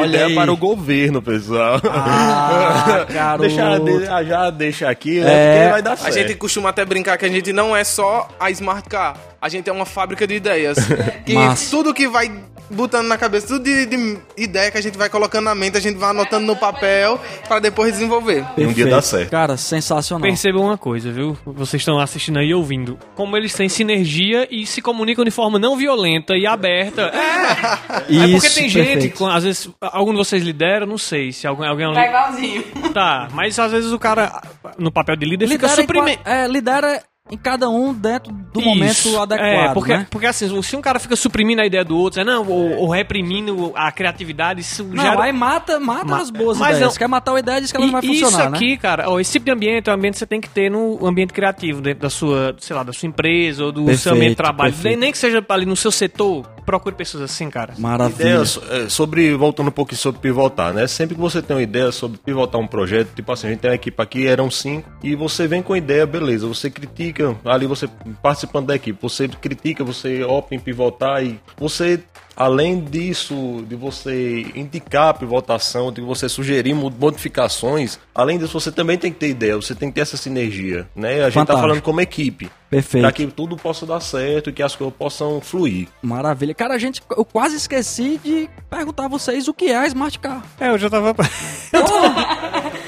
Olha 0.00 0.34
para 0.34 0.52
o 0.52 0.56
governo, 0.56 1.20
pessoal. 1.20 1.80
Ah, 1.84 3.36
deixa, 3.40 3.78
de- 3.78 4.28
já 4.28 4.50
deixa 4.50 4.88
aqui, 4.88 5.20
né? 5.20 5.30
É. 5.32 5.58
Porque 5.58 5.72
vai 5.72 5.82
dar 5.82 5.92
A 5.92 5.96
certo. 5.96 6.14
gente 6.14 6.34
costuma 6.36 6.70
até 6.70 6.84
brincar 6.84 7.16
que 7.18 7.24
a 7.24 7.28
gente 7.28 7.52
não 7.52 7.76
é 7.76 7.84
só 7.84 8.28
a 8.38 8.50
Smart 8.50 8.88
Car, 8.88 9.16
a 9.40 9.48
gente 9.48 9.68
é 9.68 9.72
uma 9.72 9.86
fábrica 9.86 10.26
de 10.26 10.34
ideias. 10.34 10.78
que 11.26 11.34
Massa. 11.34 11.70
tudo 11.70 11.92
que 11.92 12.06
vai 12.08 12.30
botando 12.70 13.06
na 13.06 13.16
cabeça, 13.16 13.46
tudo 13.46 13.64
de, 13.64 13.86
de 13.86 14.18
ideia 14.36 14.70
que 14.70 14.78
a 14.78 14.80
gente 14.80 14.98
vai 14.98 15.08
colocando 15.08 15.44
na 15.44 15.54
mente, 15.54 15.76
a 15.76 15.80
gente 15.80 15.96
vai 15.98 16.10
anotando 16.10 16.46
no 16.46 16.56
papel 16.56 17.20
para 17.48 17.58
depois 17.60 17.92
desenvolver. 17.92 18.42
Um 18.42 18.54
dia 18.56 18.66
Perfeito. 18.66 18.90
dá 18.90 19.02
certo. 19.02 19.30
Cara, 19.30 19.56
sensacional. 19.56 20.22
Percebam 20.28 20.62
uma 20.64 20.76
coisa, 20.78 21.10
viu? 21.12 21.36
Vocês 21.44 21.80
estão 21.82 21.98
assistindo 21.98 22.38
aí 22.38 22.48
e 22.48 22.54
ouvindo. 22.54 22.98
Como 23.14 23.36
eles 23.36 23.52
têm 23.54 23.68
sinergia 23.68 24.46
e 24.50 24.66
se 24.66 24.80
comunicam 24.82 25.24
de 25.24 25.30
forma 25.30 25.58
não 25.58 25.76
violenta 25.76 26.36
e 26.36 26.46
aberta. 26.46 27.02
É, 27.02 28.16
é 28.24 28.28
porque 28.30 28.46
Isso, 28.46 28.54
tem 28.54 28.68
gente, 28.68 28.86
perfeito. 28.92 29.18
com- 29.18 29.26
às 29.28 29.44
vezes, 29.44 29.68
algum 29.80 30.12
de 30.12 30.18
vocês 30.18 30.42
lidera, 30.42 30.84
não 30.86 30.98
sei 30.98 31.32
se 31.32 31.46
alguém, 31.46 31.68
alguém 31.68 31.92
Tá 31.92 32.06
igualzinho. 32.06 32.62
tá, 32.92 33.28
mas 33.32 33.58
às 33.58 33.72
vezes 33.72 33.92
o 33.92 33.98
cara, 33.98 34.40
no 34.78 34.90
papel 34.92 35.16
de 35.16 35.24
líder, 35.26 35.46
fica 35.48 35.66
Lidera, 35.66 35.80
em, 35.80 35.84
suprimente. 35.84 36.20
é, 36.24 36.46
lidera 36.48 37.02
em 37.30 37.36
cada 37.36 37.68
um 37.68 37.92
dentro 37.92 38.32
do 38.52 38.60
momento 38.62 39.20
adequado, 39.20 39.40
É, 39.70 39.72
porque, 39.74 39.92
né? 39.96 40.06
porque 40.10 40.26
assim, 40.26 40.62
se 40.62 40.76
um 40.76 40.80
cara 40.80 41.00
fica 41.00 41.16
suprimindo 41.16 41.60
a 41.60 41.66
ideia 41.66 41.84
do 41.84 41.96
outro, 41.96 42.20
é, 42.20 42.24
não, 42.24 42.46
ou, 42.48 42.76
ou 42.82 42.88
reprimindo 42.88 43.72
a 43.74 43.90
criatividade, 43.90 44.60
isso 44.60 44.84
Não, 44.84 45.02
gera... 45.02 45.24
aí 45.24 45.32
mata, 45.32 45.80
mata 45.80 46.04
Ma- 46.04 46.20
as 46.20 46.30
boas 46.30 46.56
mas 46.58 46.76
ideias. 46.76 46.92
não- 46.94 46.98
Quer 46.98 47.08
matar 47.08 47.32
uma 47.32 47.40
ideia, 47.40 47.60
diz 47.60 47.70
que 47.72 47.76
ela 47.76 47.86
não 47.86 47.92
vai 47.92 48.02
E 48.04 48.06
funcionar, 48.06 48.28
isso 48.44 48.50
né? 48.50 48.56
aqui, 48.58 48.76
cara, 48.76 49.10
ó, 49.10 49.18
esse 49.18 49.32
tipo 49.32 49.44
de 49.46 49.50
ambiente 49.50 49.88
é 49.88 49.92
um 49.92 49.96
ambiente 49.96 50.12
que 50.14 50.18
você 50.20 50.26
tem 50.26 50.40
que 50.40 50.48
ter 50.48 50.70
no 50.70 51.04
ambiente 51.04 51.32
criativo, 51.32 51.80
dentro 51.80 52.02
da 52.02 52.10
sua, 52.10 52.54
sei 52.58 52.76
lá, 52.76 52.82
da 52.84 52.92
sua 52.92 53.08
empresa 53.08 53.64
ou 53.64 53.72
do 53.72 53.80
seu 53.80 53.86
Perfeito, 53.86 54.14
ambiente 54.14 54.30
de 54.30 54.36
trabalho. 54.36 54.74
Nem, 54.84 54.96
nem 54.96 55.10
que 55.12 55.18
seja 55.18 55.44
ali 55.48 55.66
no 55.66 55.74
seu 55.76 55.90
setor, 55.90 56.46
procure 56.66 56.94
pessoas 56.94 57.22
assim, 57.22 57.48
cara. 57.48 57.74
Maravilha. 57.78 58.42
Ideia 58.42 58.42
é, 58.70 58.88
sobre, 58.88 59.34
voltando 59.34 59.68
um 59.68 59.72
pouquinho 59.72 59.98
sobre 59.98 60.20
pivotar, 60.20 60.74
né? 60.74 60.86
Sempre 60.88 61.14
que 61.14 61.20
você 61.20 61.40
tem 61.40 61.56
uma 61.56 61.62
ideia 61.62 61.92
sobre 61.92 62.18
pivotar 62.18 62.60
um 62.60 62.66
projeto, 62.66 63.14
tipo 63.14 63.30
assim, 63.32 63.46
a 63.46 63.50
gente 63.50 63.60
tem 63.60 63.70
uma 63.70 63.76
equipe 63.76 64.02
aqui, 64.02 64.26
eram 64.26 64.50
cinco, 64.50 64.90
e 65.02 65.14
você 65.14 65.46
vem 65.46 65.62
com 65.62 65.72
a 65.72 65.78
ideia, 65.78 66.04
beleza, 66.04 66.46
você 66.46 66.68
critica, 66.68 67.36
ali 67.44 67.66
você 67.66 67.88
participando 68.20 68.66
da 68.66 68.74
equipe, 68.74 68.98
você 69.00 69.28
critica, 69.28 69.84
você 69.84 70.24
opta 70.24 70.54
em 70.54 70.58
pivotar 70.58 71.24
e 71.24 71.40
você, 71.56 72.02
além 72.36 72.80
disso, 72.80 73.64
de 73.68 73.74
você 73.74 74.46
indicar 74.54 75.08
a 75.08 75.14
pivotação, 75.14 75.90
de 75.92 76.00
você 76.00 76.28
sugerir 76.28 76.74
mo- 76.74 76.90
modificações, 76.90 77.98
além 78.14 78.38
disso, 78.38 78.52
você 78.60 78.70
também 78.70 78.98
tem 78.98 79.12
que 79.12 79.18
ter 79.18 79.28
ideia, 79.28 79.56
você 79.56 79.74
tem 79.74 79.88
que 79.88 79.94
ter 79.96 80.02
essa 80.02 80.16
sinergia, 80.16 80.86
né? 80.94 81.20
A 81.22 81.24
gente 81.24 81.34
Fantástico. 81.34 81.46
tá 81.56 81.60
falando 81.60 81.82
como 81.82 82.00
equipe. 82.00 82.50
Perfeito. 82.68 83.02
Para 83.04 83.12
que 83.12 83.26
tudo 83.28 83.56
possa 83.56 83.86
dar 83.86 84.00
certo 84.00 84.50
e 84.50 84.52
que 84.52 84.62
as 84.62 84.74
coisas 84.74 84.94
possam 84.96 85.40
fluir. 85.40 85.86
Maravilha. 86.02 86.52
Cara, 86.52 86.74
a 86.74 86.78
gente, 86.78 87.00
eu 87.16 87.24
quase 87.24 87.56
esqueci 87.56 88.20
de 88.22 88.50
perguntar 88.68 89.04
a 89.04 89.08
vocês 89.08 89.46
o 89.48 89.54
que 89.54 89.66
é 89.66 89.76
a 89.76 89.86
Smart 89.86 90.18
Car. 90.18 90.44
É, 90.60 90.70
eu 90.70 90.78
já 90.78 90.90
tava. 90.90 91.14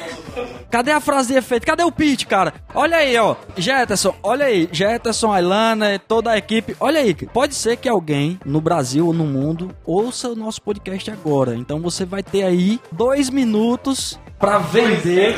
Cadê 0.70 0.92
a 0.92 1.00
frase 1.00 1.32
de 1.32 1.38
efeito? 1.38 1.66
Cadê 1.66 1.82
o 1.82 1.90
pitch, 1.90 2.26
cara? 2.26 2.54
Olha 2.74 2.98
aí, 2.98 3.16
ó. 3.16 3.36
Jetterson, 3.56 4.14
olha 4.22 4.46
aí. 4.46 4.68
Jetterson, 4.70 5.32
Ailana, 5.32 5.98
toda 5.98 6.30
a 6.30 6.38
equipe. 6.38 6.76
Olha 6.78 7.00
aí. 7.00 7.14
Pode 7.14 7.54
ser 7.54 7.76
que 7.76 7.88
alguém 7.88 8.38
no 8.44 8.60
Brasil 8.60 9.06
ou 9.06 9.12
no 9.14 9.24
mundo 9.24 9.70
ouça 9.84 10.28
o 10.28 10.36
nosso 10.36 10.60
podcast 10.60 11.10
agora. 11.10 11.54
Então 11.54 11.80
você 11.80 12.04
vai 12.04 12.22
ter 12.22 12.42
aí 12.42 12.80
dois 12.92 13.30
minutos 13.30 14.18
pra 14.38 14.58
vender. 14.58 15.36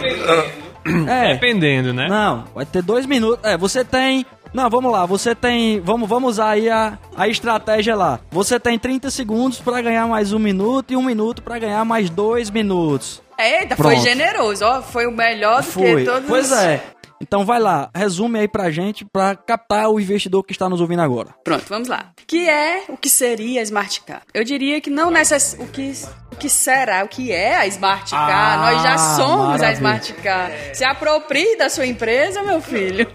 É. 1.06 1.34
Dependendo, 1.34 1.92
né? 1.92 2.08
Não, 2.08 2.44
vai 2.54 2.64
ter 2.64 2.82
dois 2.82 3.04
minutos. 3.06 3.44
É, 3.44 3.56
você 3.56 3.84
tem. 3.84 4.24
Não, 4.52 4.68
vamos 4.68 4.90
lá, 4.90 5.06
você 5.06 5.34
tem. 5.34 5.78
Vamos, 5.80 6.08
vamos 6.08 6.30
usar 6.30 6.50
aí 6.50 6.68
a, 6.68 6.98
a 7.16 7.28
estratégia 7.28 7.94
lá. 7.94 8.18
Você 8.30 8.58
tem 8.58 8.78
30 8.78 9.10
segundos 9.10 9.60
pra 9.60 9.80
ganhar 9.82 10.08
mais 10.08 10.32
um 10.32 10.38
minuto 10.38 10.90
e 10.92 10.96
um 10.96 11.02
minuto 11.02 11.42
pra 11.42 11.58
ganhar 11.58 11.84
mais 11.84 12.08
dois 12.10 12.50
minutos. 12.50 13.22
Eita, 13.42 13.76
foi 13.76 13.94
Pronto. 13.94 14.02
generoso, 14.02 14.64
ó. 14.64 14.82
Foi 14.82 15.06
o 15.06 15.10
melhor 15.12 15.62
do 15.62 15.70
Foi. 15.70 15.96
que 15.96 16.04
todos 16.04 16.28
Pois 16.28 16.52
é. 16.52 16.82
Então 17.22 17.44
vai 17.44 17.60
lá, 17.60 17.90
resume 17.94 18.38
aí 18.38 18.48
pra 18.48 18.70
gente 18.70 19.04
pra 19.04 19.36
captar 19.36 19.90
o 19.90 20.00
investidor 20.00 20.42
que 20.42 20.52
está 20.52 20.68
nos 20.70 20.80
ouvindo 20.80 21.02
agora. 21.02 21.34
Pronto, 21.44 21.64
vamos 21.68 21.86
lá. 21.86 22.12
O 22.22 22.26
que 22.26 22.48
é, 22.48 22.84
o 22.88 22.96
que 22.96 23.10
seria 23.10 23.60
a 23.60 23.62
Smart 23.62 24.00
Car? 24.02 24.22
Eu 24.32 24.42
diria 24.42 24.80
que 24.80 24.88
não 24.88 25.10
necess... 25.10 25.54
o 25.58 25.66
que 25.66 25.92
o 26.32 26.36
que 26.36 26.48
será, 26.48 27.04
o 27.04 27.08
que 27.08 27.30
é 27.32 27.56
a 27.56 27.66
Smart 27.66 28.10
Car? 28.10 28.30
Ah, 28.30 28.56
Nós 28.72 28.82
já 28.82 28.96
somos 28.98 29.46
maravilha. 29.60 29.68
a 29.68 29.72
Smart 29.72 30.12
Car. 30.14 30.50
Se 30.72 30.84
aproprie 30.84 31.56
da 31.58 31.68
sua 31.68 31.86
empresa, 31.86 32.42
meu 32.42 32.62
filho. 32.62 33.06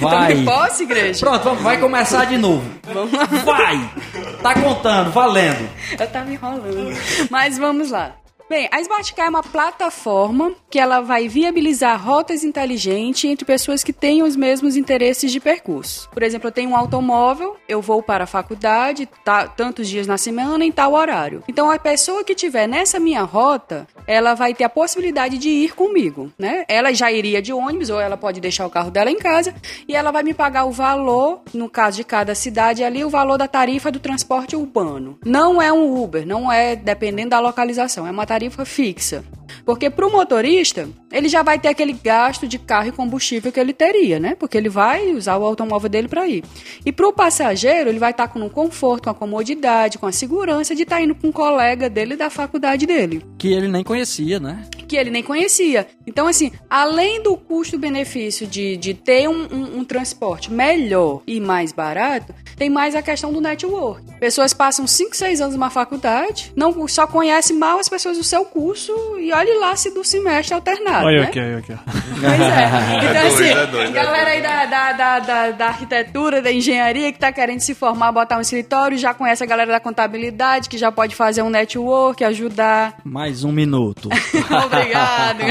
Vai. 0.00 0.32
Tome 0.34 0.44
posse, 0.44 0.82
igreja. 0.82 1.20
Pronto, 1.20 1.44
vamos, 1.44 1.62
vai 1.62 1.78
começar 1.78 2.24
de 2.24 2.38
novo. 2.38 2.64
Vamos 2.82 3.12
lá. 3.12 3.24
Vai! 3.26 3.90
Tá 4.42 4.54
contando, 4.60 5.10
valendo. 5.12 5.68
Eu 5.98 6.06
tava 6.08 6.32
enrolando. 6.32 6.96
Mas 7.30 7.58
vamos 7.58 7.90
lá. 7.90 8.16
Bem, 8.48 8.68
a 8.72 8.80
Smart 8.80 9.12
Car 9.14 9.26
é 9.26 9.28
uma 9.30 9.42
plataforma 9.42 10.52
que 10.76 10.80
ela 10.80 11.00
vai 11.00 11.26
viabilizar 11.26 11.98
rotas 11.98 12.44
inteligentes 12.44 13.24
entre 13.24 13.46
pessoas 13.46 13.82
que 13.82 13.94
tenham 13.94 14.26
os 14.26 14.36
mesmos 14.36 14.76
interesses 14.76 15.32
de 15.32 15.40
percurso. 15.40 16.06
Por 16.10 16.22
exemplo, 16.22 16.48
eu 16.48 16.52
tenho 16.52 16.68
um 16.68 16.76
automóvel, 16.76 17.56
eu 17.66 17.80
vou 17.80 18.02
para 18.02 18.24
a 18.24 18.26
faculdade 18.26 19.08
tá, 19.24 19.48
tantos 19.48 19.88
dias 19.88 20.06
na 20.06 20.18
semana 20.18 20.66
em 20.66 20.70
tal 20.70 20.92
horário. 20.92 21.42
Então, 21.48 21.70
a 21.70 21.78
pessoa 21.78 22.22
que 22.22 22.34
tiver 22.34 22.66
nessa 22.66 23.00
minha 23.00 23.22
rota, 23.22 23.88
ela 24.06 24.34
vai 24.34 24.52
ter 24.52 24.64
a 24.64 24.68
possibilidade 24.68 25.38
de 25.38 25.48
ir 25.48 25.74
comigo, 25.74 26.30
né? 26.38 26.66
Ela 26.68 26.92
já 26.92 27.10
iria 27.10 27.40
de 27.40 27.54
ônibus 27.54 27.88
ou 27.88 27.98
ela 27.98 28.18
pode 28.18 28.38
deixar 28.38 28.66
o 28.66 28.70
carro 28.70 28.90
dela 28.90 29.10
em 29.10 29.16
casa 29.16 29.54
e 29.88 29.96
ela 29.96 30.10
vai 30.10 30.22
me 30.22 30.34
pagar 30.34 30.66
o 30.66 30.70
valor, 30.70 31.40
no 31.54 31.70
caso 31.70 31.96
de 31.96 32.04
cada 32.04 32.34
cidade 32.34 32.84
ali, 32.84 33.02
o 33.02 33.08
valor 33.08 33.38
da 33.38 33.48
tarifa 33.48 33.90
do 33.90 33.98
transporte 33.98 34.54
urbano. 34.54 35.18
Não 35.24 35.62
é 35.62 35.72
um 35.72 36.02
Uber, 36.02 36.26
não 36.26 36.52
é 36.52 36.76
dependendo 36.76 37.30
da 37.30 37.40
localização, 37.40 38.06
é 38.06 38.10
uma 38.10 38.26
tarifa 38.26 38.66
fixa. 38.66 39.24
Porque 39.64 39.88
para 39.90 40.06
o 40.06 40.12
motorista, 40.12 40.65
paylaştım. 40.74 41.05
Ele 41.16 41.28
já 41.28 41.42
vai 41.42 41.58
ter 41.58 41.68
aquele 41.68 41.92
gasto 41.92 42.46
de 42.46 42.58
carro 42.58 42.88
e 42.88 42.92
combustível 42.92 43.50
que 43.50 43.58
ele 43.58 43.72
teria, 43.72 44.20
né? 44.20 44.34
Porque 44.38 44.56
ele 44.56 44.68
vai 44.68 45.12
usar 45.12 45.36
o 45.36 45.44
automóvel 45.44 45.88
dele 45.88 46.08
para 46.08 46.26
ir. 46.26 46.44
E 46.84 46.92
para 46.92 47.08
o 47.08 47.12
passageiro, 47.12 47.88
ele 47.88 47.98
vai 47.98 48.10
estar 48.10 48.28
com 48.28 48.38
um 48.40 48.48
conforto, 48.48 49.04
com 49.04 49.10
a 49.10 49.14
comodidade, 49.14 49.98
com 49.98 50.06
a 50.06 50.12
segurança 50.12 50.74
de 50.74 50.82
estar 50.82 51.00
indo 51.00 51.14
com 51.14 51.28
um 51.28 51.32
colega 51.32 51.88
dele 51.88 52.16
da 52.16 52.28
faculdade 52.30 52.86
dele 52.86 53.24
Que 53.38 53.48
ele 53.48 53.68
nem 53.68 53.82
conhecia, 53.82 54.38
né? 54.38 54.64
que 54.88 54.96
ele 54.96 55.10
nem 55.10 55.22
conhecia. 55.22 55.84
Então, 56.06 56.28
assim, 56.28 56.52
além 56.70 57.20
do 57.20 57.36
custo-benefício 57.36 58.46
de, 58.46 58.76
de 58.76 58.94
ter 58.94 59.28
um, 59.28 59.46
um- 59.52 59.78
um 59.80 59.84
transporte 59.84 60.50
melhor 60.52 61.22
e 61.26 61.40
mais 61.40 61.72
barato, 61.72 62.32
tem 62.56 62.70
mais 62.70 62.94
a 62.94 63.02
questão 63.02 63.32
do 63.32 63.40
network. 63.40 64.02
Pessoas 64.18 64.54
passam 64.54 64.86
5, 64.86 65.14
6 65.16 65.40
anos 65.40 65.54
numa 65.54 65.70
faculdade, 65.70 66.52
não 66.56 66.86
só 66.88 67.06
conhecem 67.06 67.56
mal 67.56 67.78
as 67.78 67.88
pessoas 67.88 68.16
do 68.16 68.24
seu 68.24 68.44
curso 68.44 68.92
e 69.18 69.32
olhe 69.32 69.52
lá 69.58 69.74
se 69.76 69.90
do 69.90 70.02
semestre 70.04 70.54
alternado. 70.54 71.05
Olha 71.06 71.20
né? 71.20 71.26
aqui, 71.26 71.38
olha 71.38 71.58
aqui. 71.58 71.72
Pois 72.20 72.40
é. 72.40 72.66
Então, 73.16 73.26
assim, 73.28 73.44
doido, 73.44 73.58
é 73.58 73.66
doido, 73.66 73.88
é 73.88 73.90
galera 73.92 74.30
aí 74.30 74.42
da, 74.42 74.64
da, 74.66 74.92
da, 74.92 75.18
da, 75.20 75.50
da 75.50 75.66
arquitetura, 75.68 76.42
da 76.42 76.52
engenharia, 76.52 77.12
que 77.12 77.18
tá 77.18 77.30
querendo 77.30 77.60
se 77.60 77.74
formar, 77.74 78.10
botar 78.12 78.38
um 78.38 78.40
escritório, 78.40 78.98
já 78.98 79.14
conhece 79.14 79.42
a 79.42 79.46
galera 79.46 79.72
da 79.72 79.80
contabilidade, 79.80 80.68
que 80.68 80.76
já 80.76 80.90
pode 80.90 81.14
fazer 81.14 81.42
um 81.42 81.50
network, 81.50 82.24
ajudar. 82.24 82.96
Mais 83.04 83.44
um 83.44 83.52
minuto. 83.52 84.08
Obrigado. 84.66 85.42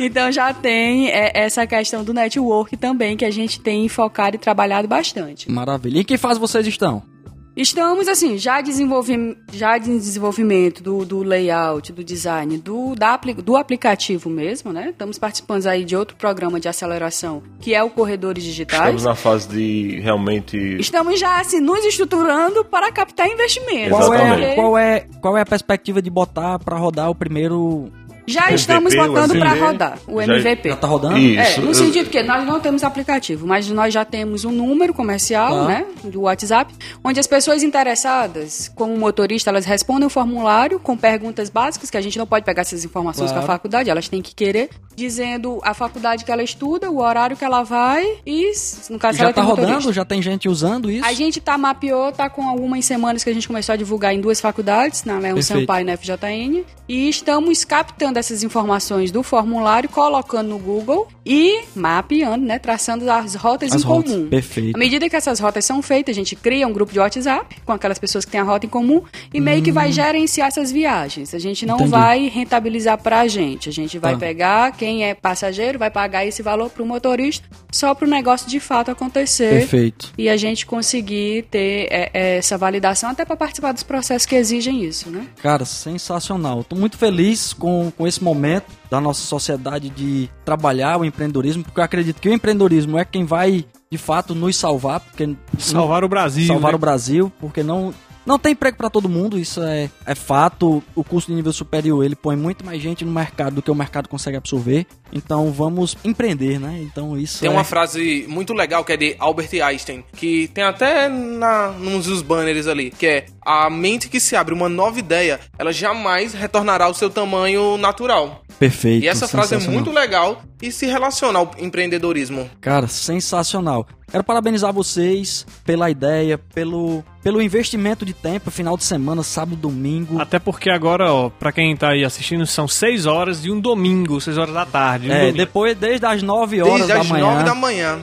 então 0.00 0.32
já 0.32 0.54
tem 0.54 1.10
é, 1.10 1.32
essa 1.34 1.66
questão 1.66 2.02
do 2.02 2.14
network 2.14 2.76
também 2.76 3.16
que 3.16 3.24
a 3.24 3.30
gente 3.30 3.60
tem 3.60 3.88
focado 3.88 4.36
e 4.36 4.38
trabalhado 4.38 4.88
bastante. 4.88 5.50
Maravilha. 5.50 5.98
E 5.98 6.00
em 6.00 6.04
que 6.04 6.16
fase 6.16 6.40
vocês 6.40 6.66
estão? 6.66 7.15
Estamos, 7.56 8.06
assim, 8.06 8.36
já, 8.36 8.60
desenvolvi 8.60 9.36
já 9.50 9.78
de 9.78 9.86
desenvolvimento 9.86 10.82
do, 10.82 11.06
do 11.06 11.22
layout, 11.22 11.90
do 11.90 12.04
design, 12.04 12.58
do, 12.58 12.94
da, 12.94 13.16
do 13.16 13.56
aplicativo 13.56 14.28
mesmo, 14.28 14.74
né? 14.74 14.90
Estamos 14.90 15.18
participando 15.18 15.66
aí 15.66 15.82
de 15.82 15.96
outro 15.96 16.16
programa 16.16 16.60
de 16.60 16.68
aceleração, 16.68 17.42
que 17.60 17.74
é 17.74 17.82
o 17.82 17.88
Corredores 17.88 18.44
Digitais. 18.44 18.80
Estamos 18.80 19.04
na 19.04 19.14
fase 19.14 19.48
de 19.48 20.00
realmente... 20.00 20.58
Estamos 20.78 21.18
já, 21.18 21.40
assim, 21.40 21.58
nos 21.58 21.82
estruturando 21.84 22.62
para 22.62 22.92
captar 22.92 23.26
investimento. 23.26 23.90
Qual 23.90 24.12
é, 24.12 24.54
qual, 24.54 24.78
é, 24.78 25.00
qual 25.22 25.38
é 25.38 25.40
a 25.40 25.46
perspectiva 25.46 26.02
de 26.02 26.10
botar 26.10 26.58
para 26.58 26.76
rodar 26.76 27.08
o 27.08 27.14
primeiro 27.14 27.90
já 28.26 28.50
estamos 28.50 28.94
botando 28.94 29.38
para 29.38 29.54
rodar 29.54 29.98
o 30.06 30.20
MVP. 30.20 30.68
Já 30.70 30.76
tá 30.76 30.86
rodando? 30.86 31.18
Isso. 31.18 31.60
É, 31.60 31.62
no 31.62 31.74
sentido 31.74 32.10
que 32.10 32.22
nós 32.22 32.44
não 32.44 32.60
temos 32.60 32.82
aplicativo, 32.82 33.46
mas 33.46 33.68
nós 33.70 33.94
já 33.94 34.04
temos 34.04 34.44
um 34.44 34.52
número 34.52 34.92
comercial, 34.92 35.60
ah. 35.60 35.66
né, 35.66 35.86
do 36.04 36.22
WhatsApp, 36.22 36.74
onde 37.04 37.20
as 37.20 37.26
pessoas 37.26 37.62
interessadas, 37.62 38.70
como 38.74 38.96
motorista, 38.96 39.50
elas 39.50 39.64
respondem 39.64 40.06
o 40.06 40.10
formulário 40.10 40.80
com 40.80 40.96
perguntas 40.96 41.48
básicas, 41.48 41.90
que 41.90 41.96
a 41.96 42.00
gente 42.00 42.18
não 42.18 42.26
pode 42.26 42.44
pegar 42.44 42.62
essas 42.62 42.84
informações 42.84 43.30
claro. 43.30 43.46
com 43.46 43.52
a 43.52 43.54
faculdade, 43.54 43.90
elas 43.90 44.08
têm 44.08 44.20
que 44.20 44.34
querer, 44.34 44.70
dizendo 44.94 45.60
a 45.62 45.74
faculdade 45.74 46.24
que 46.24 46.32
ela 46.32 46.42
estuda, 46.42 46.90
o 46.90 47.00
horário 47.00 47.36
que 47.36 47.44
ela 47.44 47.62
vai 47.62 48.04
e, 48.26 48.50
no 48.90 48.98
caso, 48.98 49.18
já 49.18 49.24
ela 49.24 49.32
tá 49.32 49.40
tem 49.40 49.50
rodando? 49.50 49.68
Motorista. 49.68 49.92
Já 49.92 50.04
tem 50.04 50.20
gente 50.20 50.48
usando 50.48 50.90
isso? 50.90 51.04
A 51.04 51.12
gente 51.12 51.40
tá 51.40 51.56
mapeou, 51.56 52.10
tá 52.12 52.28
com 52.28 52.48
algumas 52.48 52.84
semanas 52.84 53.22
que 53.22 53.30
a 53.30 53.34
gente 53.34 53.46
começou 53.46 53.72
a 53.72 53.76
divulgar 53.76 54.14
em 54.14 54.20
duas 54.20 54.40
faculdades, 54.40 55.04
na 55.04 55.18
Leão 55.18 55.40
Sampaio 55.40 55.82
e 55.82 55.84
na 55.84 55.96
FJN, 55.96 56.64
e 56.88 57.08
estamos 57.08 57.64
captando 57.64 58.15
essas 58.18 58.42
informações 58.42 59.10
do 59.10 59.22
formulário, 59.22 59.88
colocando 59.88 60.48
no 60.48 60.58
Google 60.58 61.08
e 61.24 61.64
mapeando, 61.74 62.44
né? 62.44 62.58
Traçando 62.58 63.10
as 63.10 63.34
rotas 63.34 63.72
as 63.72 63.82
em 63.82 63.84
rotas. 63.84 64.12
comum. 64.12 64.28
Perfeito. 64.28 64.76
À 64.76 64.78
medida 64.78 65.08
que 65.08 65.16
essas 65.16 65.40
rotas 65.40 65.64
são 65.64 65.82
feitas, 65.82 66.14
a 66.14 66.16
gente 66.16 66.36
cria 66.36 66.66
um 66.66 66.72
grupo 66.72 66.92
de 66.92 66.98
WhatsApp 66.98 67.56
com 67.64 67.72
aquelas 67.72 67.98
pessoas 67.98 68.24
que 68.24 68.30
têm 68.30 68.40
a 68.40 68.44
rota 68.44 68.66
em 68.66 68.68
comum 68.68 69.02
e 69.32 69.40
hum. 69.40 69.44
meio 69.44 69.62
que 69.62 69.72
vai 69.72 69.88
hum. 69.88 69.92
gerenciar 69.92 70.48
essas 70.48 70.70
viagens. 70.70 71.34
A 71.34 71.38
gente 71.38 71.66
não 71.66 71.76
Entendi. 71.76 71.90
vai 71.90 72.28
rentabilizar 72.28 72.98
pra 72.98 73.26
gente. 73.26 73.68
A 73.68 73.72
gente 73.72 73.98
vai 73.98 74.12
tá. 74.12 74.18
pegar 74.18 74.72
quem 74.72 75.04
é 75.04 75.14
passageiro, 75.14 75.78
vai 75.78 75.90
pagar 75.90 76.24
esse 76.24 76.42
valor 76.42 76.70
pro 76.70 76.86
motorista 76.86 77.46
só 77.72 77.94
pro 77.94 78.08
negócio 78.08 78.48
de 78.48 78.58
fato 78.58 78.90
acontecer. 78.90 79.50
Perfeito. 79.50 80.12
E 80.16 80.28
a 80.28 80.36
gente 80.36 80.64
conseguir 80.64 81.42
ter 81.50 81.88
é, 81.90 82.10
é, 82.12 82.36
essa 82.38 82.56
validação 82.56 83.10
até 83.10 83.24
para 83.24 83.36
participar 83.36 83.72
dos 83.72 83.82
processos 83.82 84.26
que 84.26 84.34
exigem 84.34 84.84
isso, 84.84 85.10
né? 85.10 85.26
Cara, 85.42 85.64
sensacional. 85.64 86.64
Tô 86.64 86.74
muito 86.74 86.96
feliz 86.96 87.52
com, 87.52 87.92
com 87.96 88.05
esse 88.06 88.22
momento 88.22 88.66
da 88.90 89.00
nossa 89.00 89.22
sociedade 89.22 89.88
de 89.90 90.28
trabalhar 90.44 90.98
o 90.98 91.04
empreendedorismo, 91.04 91.64
porque 91.64 91.80
eu 91.80 91.84
acredito 91.84 92.20
que 92.20 92.28
o 92.28 92.32
empreendedorismo 92.32 92.98
é 92.98 93.04
quem 93.04 93.24
vai 93.24 93.64
de 93.90 93.98
fato 93.98 94.34
nos 94.34 94.56
salvar, 94.56 95.00
porque 95.00 95.34
salvar 95.58 96.04
o 96.04 96.08
Brasil, 96.08 96.46
salvar 96.46 96.72
né? 96.72 96.76
o 96.76 96.78
Brasil, 96.78 97.32
porque 97.40 97.62
não 97.62 97.94
não 98.26 98.38
tem 98.38 98.52
emprego 98.52 98.76
para 98.76 98.90
todo 98.90 99.08
mundo, 99.08 99.38
isso 99.38 99.62
é, 99.62 99.88
é 100.04 100.14
fato. 100.14 100.82
O 100.94 101.04
curso 101.04 101.28
de 101.28 101.34
nível 101.34 101.52
superior 101.52 102.04
ele 102.04 102.16
põe 102.16 102.34
muito 102.34 102.66
mais 102.66 102.82
gente 102.82 103.04
no 103.04 103.12
mercado 103.12 103.54
do 103.54 103.62
que 103.62 103.70
o 103.70 103.74
mercado 103.74 104.08
consegue 104.08 104.36
absorver. 104.36 104.86
Então 105.12 105.52
vamos 105.52 105.96
empreender, 106.04 106.58
né? 106.58 106.80
Então 106.82 107.16
isso 107.16 107.40
Tem 107.40 107.48
é... 107.48 107.52
uma 107.52 107.62
frase 107.62 108.26
muito 108.28 108.52
legal 108.52 108.84
que 108.84 108.92
é 108.92 108.96
de 108.96 109.16
Albert 109.18 109.50
Einstein, 109.62 110.04
que 110.12 110.48
tem 110.48 110.64
até 110.64 111.08
na, 111.08 111.70
nos 111.70 112.06
dos 112.06 112.22
banners 112.22 112.66
ali, 112.66 112.90
que 112.90 113.06
é 113.06 113.26
a 113.44 113.70
mente 113.70 114.08
que 114.08 114.18
se 114.18 114.34
abre 114.34 114.52
uma 114.52 114.68
nova 114.68 114.98
ideia, 114.98 115.38
ela 115.56 115.72
jamais 115.72 116.34
retornará 116.34 116.86
ao 116.86 116.94
seu 116.94 117.08
tamanho 117.08 117.76
natural. 117.78 118.42
Perfeito. 118.58 119.04
E 119.04 119.08
essa 119.08 119.28
frase 119.28 119.54
é 119.54 119.58
muito 119.58 119.90
legal 119.90 120.42
e 120.62 120.72
se 120.72 120.86
relaciona 120.86 121.38
ao 121.38 121.50
empreendedorismo. 121.58 122.48
Cara, 122.60 122.86
sensacional. 122.86 123.86
Quero 124.10 124.24
parabenizar 124.24 124.72
vocês 124.72 125.44
pela 125.64 125.90
ideia, 125.90 126.38
pelo, 126.38 127.04
pelo 127.22 127.42
investimento 127.42 128.04
de 128.04 128.14
tempo, 128.14 128.50
final 128.50 128.76
de 128.76 128.84
semana, 128.84 129.22
sábado, 129.22 129.56
domingo. 129.56 130.20
Até 130.20 130.38
porque 130.38 130.70
agora, 130.70 131.12
ó, 131.12 131.28
pra 131.28 131.52
quem 131.52 131.76
tá 131.76 131.90
aí 131.90 132.04
assistindo, 132.04 132.46
são 132.46 132.68
6 132.68 133.04
horas 133.06 133.42
de 133.42 133.50
um 133.50 133.60
domingo, 133.60 134.20
6 134.20 134.38
horas 134.38 134.54
da 134.54 134.64
tarde. 134.64 135.08
Um 135.08 135.12
é, 135.12 135.18
domingo. 135.18 135.36
depois, 135.36 135.76
desde 135.76 136.06
as 136.06 136.22
9 136.22 136.62
horas 136.62 136.74
desde 136.74 136.92
da 136.92 137.00
as 137.00 137.08
manhã. 137.08 137.24
9 137.24 137.44
da 137.44 137.54
manhã. 137.54 137.98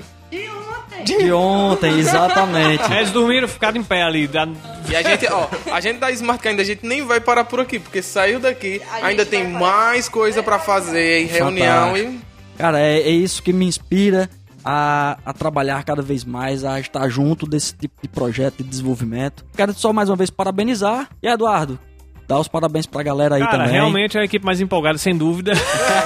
De 1.05 1.31
ontem, 1.31 1.97
exatamente. 1.99 2.91
Eles 2.91 3.11
dormiram, 3.11 3.47
ficaram 3.47 3.77
em 3.77 3.83
pé 3.83 4.03
ali. 4.03 4.27
Da... 4.27 4.47
E 4.89 4.95
a 4.95 5.01
gente, 5.01 5.27
ó, 5.31 5.47
a 5.71 5.79
gente 5.79 5.99
da 5.99 6.11
Smart 6.11 6.47
ainda 6.47 6.61
a 6.61 6.65
gente 6.65 6.85
nem 6.85 7.03
vai 7.05 7.19
parar 7.19 7.43
por 7.43 7.59
aqui, 7.59 7.79
porque 7.79 8.01
saiu 8.01 8.39
daqui, 8.39 8.81
ainda 9.01 9.25
tem 9.25 9.47
mais 9.47 10.09
coisa 10.09 10.43
para 10.43 10.59
fazer, 10.59 11.25
reunião 11.27 11.97
e... 11.97 12.19
Cara, 12.57 12.79
é, 12.79 12.99
é 12.99 13.09
isso 13.09 13.41
que 13.41 13.51
me 13.51 13.65
inspira 13.65 14.29
a, 14.63 15.17
a, 15.25 15.33
trabalhar 15.33 15.83
cada 15.83 16.01
vez 16.01 16.23
mais, 16.23 16.63
a 16.63 16.79
estar 16.79 17.07
junto 17.09 17.47
desse 17.47 17.75
tipo 17.75 17.95
de 18.01 18.07
projeto 18.07 18.57
de 18.57 18.63
desenvolvimento. 18.63 19.43
Quero 19.55 19.73
só 19.73 19.91
mais 19.91 20.09
uma 20.09 20.15
vez 20.15 20.29
parabenizar. 20.29 21.09
E 21.21 21.27
Eduardo, 21.27 21.79
dá 22.27 22.39
os 22.39 22.47
parabéns 22.47 22.85
pra 22.85 23.01
galera 23.01 23.35
aí 23.35 23.41
Cara, 23.41 23.57
também. 23.57 23.73
realmente 23.73 24.17
é 24.17 24.21
a 24.21 24.23
equipe 24.23 24.45
mais 24.45 24.61
empolgada, 24.61 24.97
sem 24.97 25.17
dúvida. 25.17 25.53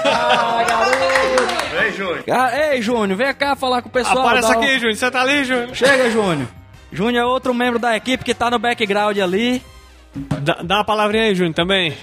ah, 0.05 0.63
Ei, 1.87 1.91
Júnior. 1.93 2.23
Ah, 2.29 2.73
ei, 2.73 2.81
Júnior, 2.81 3.17
vem 3.17 3.33
cá 3.33 3.55
falar 3.55 3.81
com 3.81 3.89
o 3.89 3.91
pessoal. 3.91 4.19
Aparece 4.19 4.51
aqui, 4.51 4.73
Júnior. 4.79 4.95
Você 4.95 5.11
tá 5.11 5.21
ali, 5.21 5.45
Júnior? 5.45 5.75
Chega, 5.75 6.09
Júnior. 6.09 6.47
Júnior 6.91 7.23
é 7.23 7.25
outro 7.25 7.53
membro 7.53 7.79
da 7.79 7.95
equipe 7.95 8.23
que 8.23 8.33
tá 8.33 8.49
no 8.49 8.59
background 8.59 9.17
ali. 9.17 9.61
Dá, 10.15 10.61
dá 10.63 10.75
uma 10.77 10.85
palavrinha 10.85 11.25
aí, 11.25 11.35
Júnior, 11.35 11.53
também. 11.53 11.93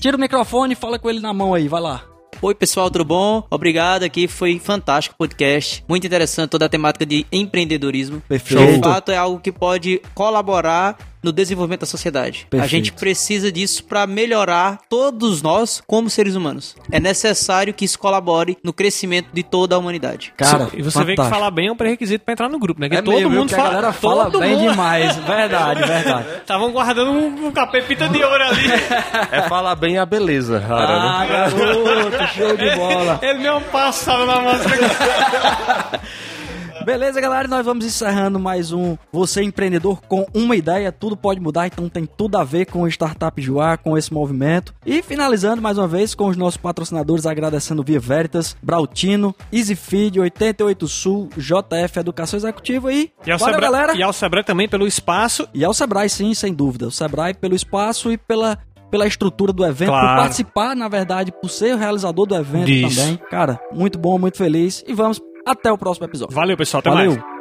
Tira 0.00 0.16
o 0.16 0.20
microfone 0.20 0.74
e 0.74 0.76
fala 0.76 0.98
com 0.98 1.08
ele 1.08 1.20
na 1.20 1.32
mão 1.32 1.54
aí, 1.54 1.66
vai 1.66 1.80
lá. 1.80 2.04
Oi 2.40 2.54
pessoal, 2.54 2.88
tudo 2.88 3.04
bom? 3.04 3.44
Obrigado 3.50 4.04
aqui, 4.04 4.28
foi 4.28 4.60
fantástico 4.60 5.14
o 5.16 5.18
podcast. 5.18 5.84
Muito 5.88 6.06
interessante 6.06 6.50
toda 6.50 6.66
a 6.66 6.68
temática 6.68 7.04
de 7.04 7.26
empreendedorismo. 7.32 8.22
Perfeito. 8.28 8.74
De 8.74 8.80
fato 8.80 9.10
é 9.10 9.16
algo 9.16 9.40
que 9.40 9.50
pode 9.50 10.00
colaborar 10.14 10.96
no 11.22 11.32
desenvolvimento 11.32 11.80
da 11.80 11.86
sociedade. 11.86 12.46
Perfeito. 12.50 12.64
A 12.64 12.66
gente 12.66 12.92
precisa 12.92 13.50
disso 13.50 13.84
para 13.84 14.06
melhorar 14.06 14.80
todos 14.88 15.42
nós 15.42 15.82
como 15.86 16.08
seres 16.08 16.34
humanos. 16.34 16.76
É 16.90 17.00
necessário 17.00 17.74
que 17.74 17.84
isso 17.84 17.98
colabore 17.98 18.56
no 18.62 18.72
crescimento 18.72 19.28
de 19.32 19.42
toda 19.42 19.74
a 19.74 19.78
humanidade. 19.78 20.32
Cara, 20.36 20.68
e 20.72 20.82
você 20.82 20.92
fantástico. 20.92 21.04
vê 21.04 21.16
que 21.16 21.22
falar 21.22 21.50
bem 21.50 21.68
é 21.68 21.72
um 21.72 21.76
pré-requisito 21.76 22.24
para 22.24 22.32
entrar 22.32 22.48
no 22.48 22.58
grupo, 22.58 22.80
né? 22.80 22.88
Que 22.88 22.96
é 22.96 23.02
todo 23.02 23.14
meio, 23.14 23.30
mundo 23.30 23.48
viu? 23.48 23.56
fala, 23.56 23.68
a 23.68 23.72
galera 23.72 23.92
fala 23.92 24.30
bem 24.30 24.56
mundo... 24.56 24.70
demais. 24.70 25.16
Verdade, 25.28 25.84
verdade. 25.84 26.28
Estavam 26.38 26.72
guardando 26.72 27.10
um, 27.10 27.46
um 27.46 27.50
capepita 27.52 28.08
de 28.08 28.22
ouro 28.22 28.44
ali. 28.44 28.68
É 29.30 29.42
falar 29.48 29.74
bem 29.74 29.98
a 29.98 30.06
beleza, 30.06 30.58
rara, 30.58 30.92
ah, 30.92 31.20
né? 31.20 31.28
garoto, 31.28 32.34
show 32.34 32.56
de 32.56 32.74
bola. 32.76 33.18
Ele 33.22 33.40
deu 33.40 33.56
um 33.56 33.62
passado 33.62 34.26
na 34.26 34.40
máscara. 34.40 36.00
Beleza, 36.84 37.20
galera, 37.20 37.48
nós 37.48 37.64
vamos 37.64 37.84
encerrando 37.84 38.38
mais 38.38 38.72
um 38.72 38.96
Você 39.12 39.42
Empreendedor 39.42 40.00
com 40.02 40.26
uma 40.32 40.56
ideia, 40.56 40.90
tudo 40.90 41.16
pode 41.16 41.40
mudar, 41.40 41.66
então 41.66 41.88
tem 41.88 42.06
tudo 42.06 42.38
a 42.38 42.44
ver 42.44 42.66
com 42.66 42.82
o 42.82 42.88
Startup 42.88 43.40
Joá, 43.40 43.76
com 43.76 43.96
esse 43.96 44.12
movimento. 44.12 44.74
E 44.86 45.02
finalizando 45.02 45.60
mais 45.60 45.76
uma 45.76 45.88
vez 45.88 46.14
com 46.14 46.26
os 46.26 46.36
nossos 46.36 46.56
patrocinadores, 46.56 47.26
agradecendo 47.26 47.82
Via 47.82 48.00
Veritas, 48.00 48.56
Brautino, 48.62 49.34
EasyFeed, 49.52 50.20
88 50.20 50.88
Sul, 50.88 51.28
JF 51.36 51.98
Educação 51.98 52.38
Executiva 52.38 52.92
e, 52.92 53.10
e 53.26 53.30
ao 53.30 53.38
valeu, 53.38 53.54
Sebrae, 53.54 53.72
galera. 53.72 53.96
E 53.96 54.02
ao 54.02 54.12
Sebrae 54.12 54.44
também 54.44 54.68
pelo 54.68 54.86
espaço. 54.86 55.48
E 55.52 55.64
ao 55.64 55.74
Sebrae, 55.74 56.08
sim, 56.08 56.32
sem 56.32 56.54
dúvida. 56.54 56.86
O 56.86 56.90
Sebrae 56.90 57.34
pelo 57.34 57.54
espaço 57.54 58.10
e 58.10 58.16
pela 58.16 58.58
pela 58.90 59.06
estrutura 59.06 59.52
do 59.52 59.64
evento, 59.64 59.88
claro. 59.88 60.08
por 60.08 60.16
participar, 60.16 60.74
na 60.74 60.88
verdade, 60.88 61.32
por 61.32 61.48
ser 61.48 61.74
o 61.74 61.78
realizador 61.78 62.26
do 62.26 62.34
evento 62.34 62.70
Isso. 62.70 62.98
também. 62.98 63.20
Cara, 63.30 63.60
muito 63.72 63.98
bom, 63.98 64.18
muito 64.18 64.36
feliz. 64.38 64.82
E 64.86 64.94
vamos 64.94 65.20
até 65.44 65.72
o 65.72 65.78
próximo 65.78 66.06
episódio. 66.06 66.34
Valeu, 66.34 66.56
pessoal. 66.56 66.80
Até 66.80 66.90
Valeu. 66.90 67.12
mais. 67.12 67.38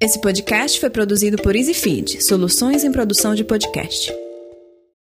Esse 0.00 0.20
podcast 0.20 0.80
foi 0.80 0.90
produzido 0.90 1.40
por 1.40 1.54
EasyFeed, 1.54 2.22
soluções 2.24 2.82
em 2.82 2.90
produção 2.90 3.36
de 3.36 3.44
podcast. 3.44 4.12